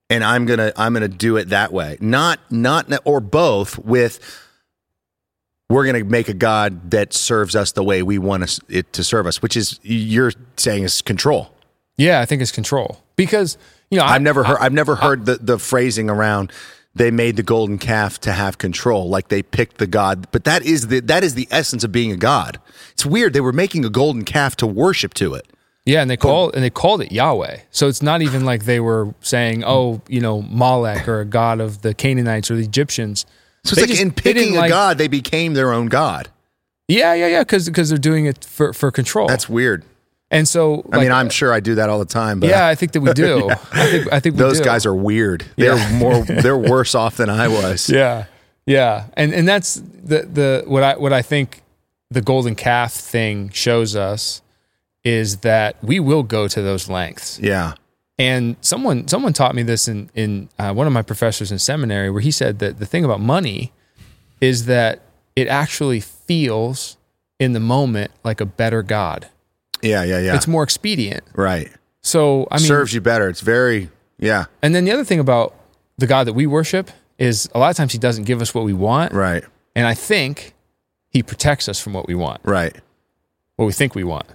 [0.09, 1.97] and I'm going to I'm going to do it that way.
[1.99, 4.20] Not not or both with
[5.70, 8.93] we're going to make a god that serves us the way we want us, it
[8.93, 11.51] to serve us, which is you're saying is control.
[11.97, 13.57] Yeah, I think it's control because
[13.93, 16.51] you know I, I've never heard I've never heard the, the phrasing around
[16.95, 20.63] they made the golden calf to have control like they picked the god but that
[20.63, 22.59] is the that is the essence of being a god
[22.91, 25.45] it's weird they were making a golden calf to worship to it
[25.85, 27.57] Yeah, and they call and they called it Yahweh.
[27.71, 31.59] So it's not even like they were saying, "Oh, you know, Molech or a god
[31.59, 33.25] of the Canaanites or the Egyptians."
[33.65, 36.29] so it's They like just- in picking a like- god they became their own god
[36.87, 39.27] Yeah, yeah, yeah, because they're doing it for for control.
[39.27, 39.83] that's weird
[40.34, 42.75] and so i mean i'm sure i do that all the time but yeah, I
[42.75, 43.49] think that we do.
[43.71, 44.63] I think I think we those do.
[44.65, 45.97] guys are weird they're Yeah.
[45.97, 48.25] more they're worse off than i was Yeah,
[48.65, 51.61] yeah, and and that's the the what I what I think
[52.09, 54.41] the golden calf thing shows us
[55.03, 57.39] is that we will go to those lengths.
[57.39, 57.73] yeah
[58.19, 62.09] And someone someone taught me this in in uh, one of my professors in seminary,
[62.09, 63.71] where he said that the thing about money
[64.39, 64.99] is that
[65.36, 66.97] it actually feels
[67.39, 69.27] in the moment like a better god.
[69.84, 71.23] Yeah yeah yeah It's more expedient.
[71.36, 71.69] right
[72.01, 75.53] So I mean, serves you better it's very yeah and then the other thing about
[75.97, 78.63] the God that we worship is a lot of times he doesn't give us what
[78.63, 79.43] we want, right
[79.75, 80.53] and I think
[81.09, 82.75] he protects us from what we want, right
[83.57, 84.25] what we think we want.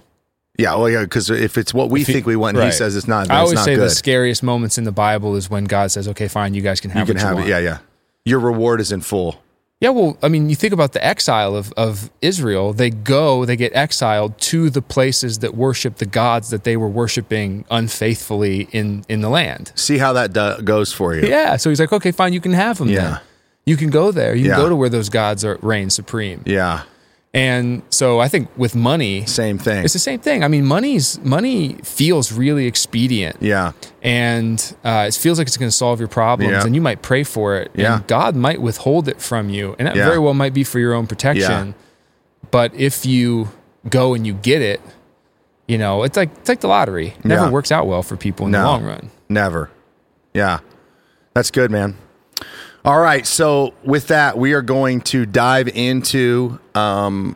[0.57, 2.95] yeah well yeah because if it's what we he- think we want and he says
[2.95, 5.65] it's not I always not say good the scariest moments in the Bible is when
[5.65, 7.35] God says, "Okay, fine, you guys can have you can have it.
[7.35, 7.77] want." Yeah, yeah.
[8.25, 9.41] Your reward is in full.
[9.81, 12.73] Yeah, well, I mean, you think about the exile of, of Israel.
[12.73, 16.89] They go, they get exiled to the places that worship the gods that they were
[16.89, 19.71] worshiping unfaithfully in, in the land.
[19.75, 21.25] See how that do- goes for you.
[21.29, 23.01] Yeah, so he's like, okay, fine, you can have them Yeah.
[23.09, 23.19] then.
[23.65, 24.35] You can go there.
[24.35, 26.41] You can go to where those gods are reign supreme.
[26.45, 26.83] Yeah.
[27.33, 29.83] And so I think with money, Same thing.
[29.83, 30.43] it's the same thing.
[30.43, 33.37] I mean, money's money feels really expedient.
[33.39, 33.73] yeah.
[34.01, 36.65] and uh, it feels like it's going to solve your problems, Yeah.
[36.65, 37.97] and you might pray for it, Yeah.
[37.97, 40.05] and God might withhold it from you, and that Yeah.
[40.05, 41.75] very well might be for your own protection.
[42.49, 43.49] But if you
[43.89, 44.81] go and you get it,
[45.67, 47.09] you know, it's like it's like the lottery.
[47.19, 47.51] It never Yeah.
[47.51, 49.11] works out well for people in the long run.
[49.29, 49.69] Never.
[50.33, 50.59] Yeah.
[51.35, 51.95] That's good, man.
[52.85, 53.25] All right.
[53.27, 57.35] So, with that, we are going to dive into um,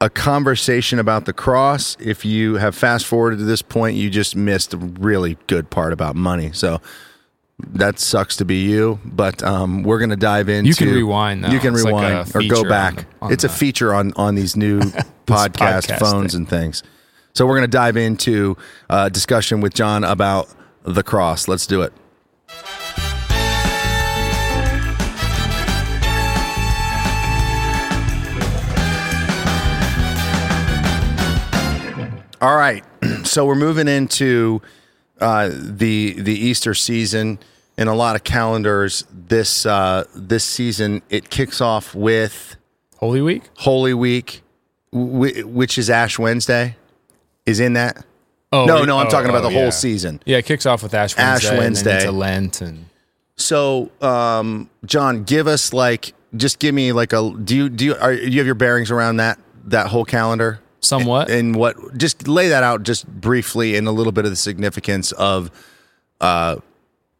[0.00, 1.96] a conversation about the cross.
[2.00, 5.92] If you have fast forwarded to this point, you just missed a really good part
[5.92, 6.50] about money.
[6.52, 6.80] So,
[7.64, 10.68] that sucks to be you, but um, we're going to dive into.
[10.68, 11.48] You can rewind, though.
[11.50, 12.96] You can It's rewind a or go on back.
[12.96, 14.80] the- on it's a feature on on these new
[15.26, 16.40] podcast, podcast phones thing.
[16.40, 16.82] and things.
[17.34, 18.56] So we're going to dive into
[18.90, 20.48] a discussion with John about
[20.82, 21.46] the cross.
[21.46, 21.92] Let's do it.
[32.42, 32.84] All right,
[33.22, 34.60] so we're moving into
[35.20, 37.38] uh, the the Easter season.
[37.78, 42.56] In a lot of calendars, this uh, this season it kicks off with
[42.96, 43.44] Holy Week.
[43.58, 44.42] Holy Week,
[44.90, 46.76] wh- which is Ash Wednesday,
[47.46, 48.04] is in that.
[48.52, 49.70] Oh no, no, I'm oh, talking about oh, the whole yeah.
[49.70, 50.20] season.
[50.26, 52.08] Yeah, it kicks off with Ash Wednesday, Ash and then Wednesday.
[52.08, 52.86] Lent, and
[53.36, 57.30] So, um, John, give us like, just give me like a.
[57.30, 60.58] Do you do you are do you have your bearings around that that whole calendar?
[60.82, 61.30] Somewhat.
[61.30, 65.12] and what just lay that out just briefly and a little bit of the significance
[65.12, 65.50] of
[66.20, 66.56] uh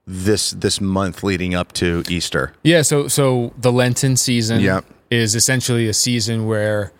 [0.07, 2.53] this this month leading up to Easter.
[2.65, 4.85] Yeah, so so the Lenten season Yep.
[5.11, 6.93] is essentially a season where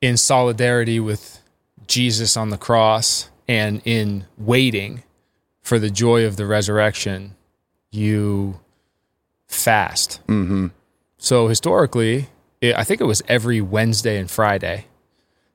[0.00, 1.40] in solidarity with
[1.86, 5.04] Jesus on the cross and in waiting
[5.62, 7.36] for the joy of the resurrection,
[7.92, 8.58] you
[9.46, 10.20] fast.
[10.26, 10.68] Mm-hmm.
[11.18, 12.28] So historically,
[12.60, 14.86] it, I think it was every Wednesday and Friday.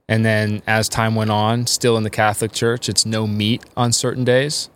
[0.10, 3.92] And then as time went on, still in the Catholic Church, it's no meat on
[3.92, 4.70] certain days.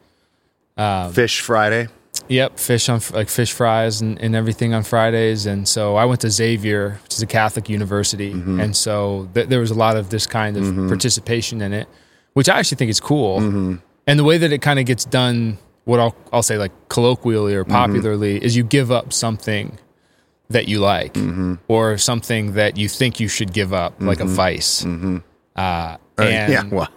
[0.78, 1.88] Um, Fish Friday.
[2.28, 5.46] Yep, fish on like fish fries and, and everything on Fridays.
[5.46, 8.60] And so I went to Xavier, which is a Catholic university, mm-hmm.
[8.60, 10.88] and so th- there was a lot of this kind of mm-hmm.
[10.88, 11.88] participation in it,
[12.34, 13.40] which I actually think is cool.
[13.40, 13.76] Mm-hmm.
[14.08, 17.54] And the way that it kind of gets done, what I'll I'll say like colloquially
[17.54, 19.78] or popularly, is you give up something
[20.52, 21.18] that you like
[21.68, 24.86] or something that you think you should give up, like a vice.
[24.86, 25.20] Uh,
[25.56, 26.88] Uh, and yeah, well,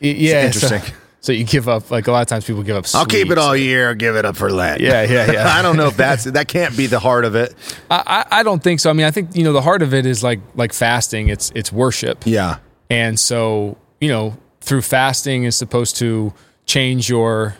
[0.00, 0.80] yeah, interesting.
[0.80, 0.92] So,
[1.24, 2.84] So you give up like a lot of times people give up.
[2.94, 3.88] I'll keep it all year.
[3.88, 4.82] I'll give it up for Lent.
[4.82, 5.56] Yeah, yeah, yeah.
[5.58, 7.54] I don't know if that's that can't be the heart of it.
[7.90, 8.90] I, I I don't think so.
[8.90, 11.30] I mean, I think you know the heart of it is like like fasting.
[11.30, 12.24] It's it's worship.
[12.26, 12.58] Yeah.
[12.90, 16.34] And so, you know, through fasting is supposed to
[16.66, 17.56] change your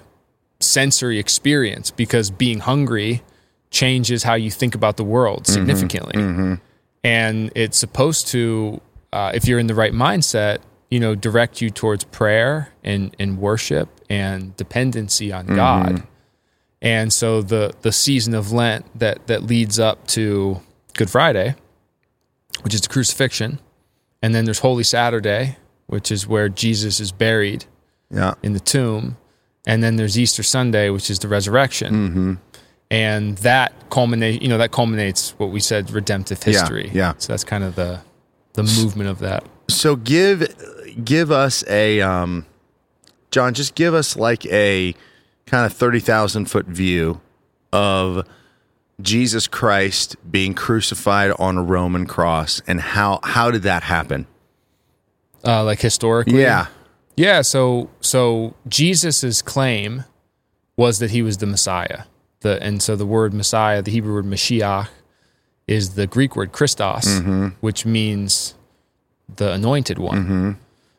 [0.61, 3.23] sensory experience because being hungry
[3.75, 5.53] changes how you think about the world mm-hmm.
[5.53, 6.15] significantly.
[6.15, 6.55] Mm-hmm.
[7.03, 8.81] And it's supposed to,
[9.13, 10.61] uh, if you're in the right mindset,
[10.91, 15.57] you know, direct you towards prayer and, and worship and dependency on mm-hmm.
[15.57, 16.03] God.
[16.81, 20.61] And so the the season of Lent that that leads up to
[20.93, 21.57] Good Friday,
[22.63, 23.59] which is the crucifixion,
[24.23, 25.57] and then there's Holy Saturday,
[25.87, 27.65] which is where Jesus is buried
[28.11, 28.35] Yeah.
[28.43, 29.17] in the tomb,
[29.67, 32.39] and then there's Easter Sunday, which is the resurrection.
[32.95, 36.91] And that culminate, you know, that culminates what we said redemptive Yeah, history.
[36.95, 37.15] yeah.
[37.19, 38.01] So that's kind of the
[38.55, 39.45] the movement of that.
[39.69, 40.47] So give
[41.05, 42.47] give us a um
[43.31, 44.95] John, just give us like a
[45.47, 47.21] kind of 30,000 foot view
[47.73, 48.25] of
[49.01, 54.27] Jesus Christ being crucified on a Roman cross and how how did that happen?
[55.45, 56.67] Uh, like historically, Yeah.
[57.17, 60.05] Yeah, so so Jesus's claim
[60.77, 62.05] was that he was the Messiah.
[62.45, 64.89] The and so the word Messiah, the Hebrew word Mashiach,
[65.67, 67.49] is the Greek word Christos, mm-hmm.
[67.61, 68.55] which means
[69.35, 70.19] the anointed one.
[70.19, 70.51] Mm-hmm.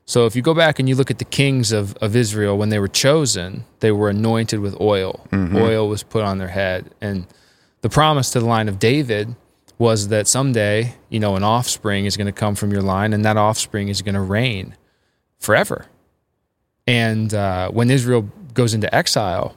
[0.06, 2.70] So if you go back and you look at the kings of, of Israel when
[2.70, 5.28] they were chosen, they were anointed with oil.
[5.32, 5.56] Mm-hmm.
[5.56, 6.90] Oil was put on their head.
[7.00, 7.28] And
[7.82, 9.36] the promise to the line of David
[9.78, 13.24] was that someday, you know, an offspring is going to come from your line and
[13.24, 14.76] that offspring is going to reign
[15.38, 15.86] forever.
[16.88, 19.56] And uh, when Israel goes into exile,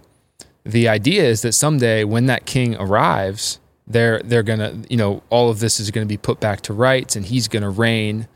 [0.69, 5.49] the idea is that someday when that king arrives, they're they're gonna you know all
[5.51, 8.29] of this is going to be put back to rights, and he's going to reign.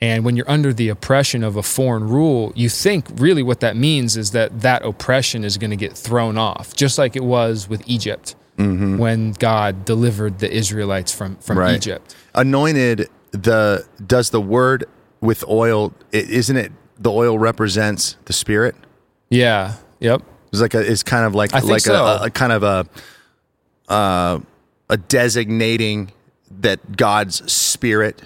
[0.00, 3.76] And when you're under the oppression of a foreign rule, you think really what that
[3.76, 7.68] means is that that oppression is going to get thrown off, just like it was
[7.68, 8.98] with Egypt mm-hmm.
[8.98, 11.76] when God delivered the Israelites from from Right.
[11.76, 12.16] Egypt.
[12.34, 14.84] Anointed the does the word
[15.20, 18.74] with oil i- isn't it the oil represents the spirit?
[19.30, 19.74] Yeah.
[20.00, 20.22] Yep.
[20.52, 22.04] It's like a it's kind of like like so.
[22.04, 22.86] a, a kind of a
[23.88, 24.40] uh,
[24.88, 26.12] a designating
[26.60, 28.22] that God's spirit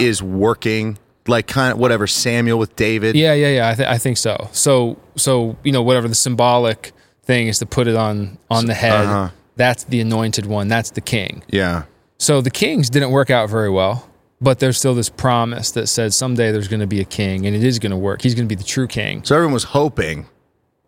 [0.00, 0.98] is working
[1.28, 3.16] like kind of whatever Samuel with David.
[3.16, 3.68] Yeah, yeah, yeah.
[3.68, 4.48] I, th- I think so.
[4.52, 8.74] So, so you know, whatever the symbolic thing is to put it on on the
[8.74, 9.04] head.
[9.04, 9.30] uh-huh.
[9.56, 10.68] That's the anointed one.
[10.68, 11.42] That's the king.
[11.48, 11.84] Yeah.
[12.18, 14.08] So the kings didn't work out very well,
[14.40, 17.56] but there's still this promise that says someday there's going to be a king, and
[17.56, 18.22] it is going to work.
[18.22, 19.24] He's going to be the true king.
[19.24, 20.26] So everyone was hoping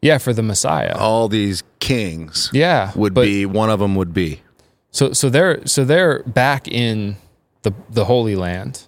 [0.01, 0.97] Yeah, for the Messiah.
[0.97, 4.43] all these kings yeah, would but- be one of them would be.
[4.91, 7.17] So so they're so they're back in
[7.63, 8.87] the the Holy Land,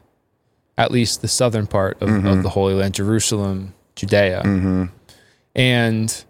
[0.78, 4.88] at least the southern part of, of the Holy Land, Jerusalem, Judea,
[5.54, 6.24] and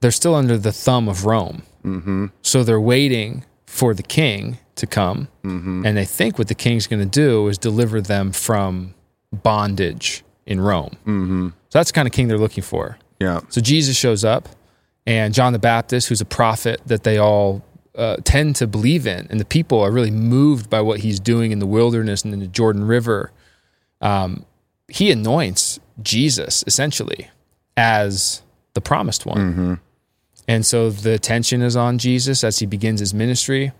[0.00, 1.62] they're still under the thumb of Rome.
[1.84, 2.26] Mm-hmm.
[2.42, 7.00] So they're waiting for the king to come, and they think what the king's going
[7.00, 8.94] to do is deliver them from
[9.32, 10.96] bondage in Rome.
[11.06, 11.48] Mm-hmm.
[11.68, 12.98] So that's the kind of king they're looking for.
[13.20, 13.40] Yeah.
[13.48, 14.48] So Jesus shows up,
[15.06, 17.62] and John the Baptist, who's a prophet that they all
[17.94, 21.52] uh, tend to believe in, and the people are really moved by what he's doing
[21.52, 23.30] in the wilderness and in the Jordan River.
[24.00, 24.46] Um,
[24.88, 27.28] he anoints Jesus essentially
[27.76, 28.42] as
[28.74, 29.80] the promised one.
[30.48, 33.72] And so the attention is on Jesus as he begins his ministry.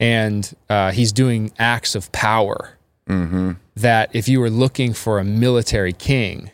[0.00, 2.76] And uh, he's doing acts of power
[3.76, 6.50] that if you were looking for a military king,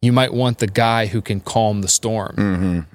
[0.00, 2.86] you might want the guy who can calm the storm.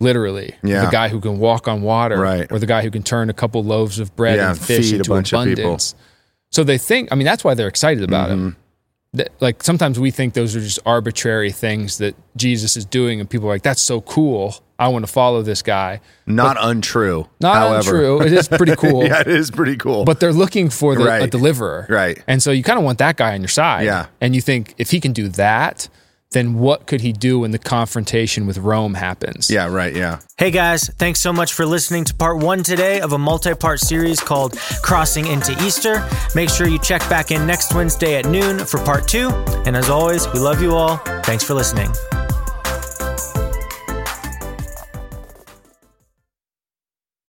[0.00, 0.54] Literally.
[0.62, 0.84] Yeah.
[0.84, 2.18] The guy who can walk on water.
[2.20, 2.50] Right.
[2.50, 5.12] Or the guy who can turn a couple loaves of bread Yeah, and fish into
[5.14, 5.94] abundance.
[6.50, 8.46] So they think, I mean, that's why they're excited about Mm-hmm.
[8.48, 8.56] him.
[9.14, 13.30] That, like sometimes we think those are just arbitrary things that Jesus is doing, and
[13.30, 14.56] people are like, that's so cool.
[14.78, 16.02] I want to follow this guy.
[16.26, 17.26] Not untrue.
[17.40, 17.78] Not however.
[17.96, 18.20] untrue.
[18.20, 19.04] It is pretty cool.
[19.06, 20.04] yeah, it is pretty cool.
[20.04, 21.86] But they're looking for the, a deliverer.
[21.88, 22.22] Right.
[22.26, 23.86] And so you kind of want that guy on your side.
[23.86, 24.06] Yeah.
[24.20, 25.88] And you think if he can do that,
[26.32, 29.50] then what could he do when the confrontation with Rome happens?
[29.50, 29.94] yeah, right.
[29.94, 30.20] Yeah.
[30.38, 33.80] Hey guys, thanks so much for listening to part one today of a multi part
[33.80, 36.06] series called Crossing into Easter.
[36.34, 39.30] Make sure you check back in next Wednesday at noon for part two.
[39.66, 40.98] And as always, we love you all.
[41.24, 41.90] Thanks for listening.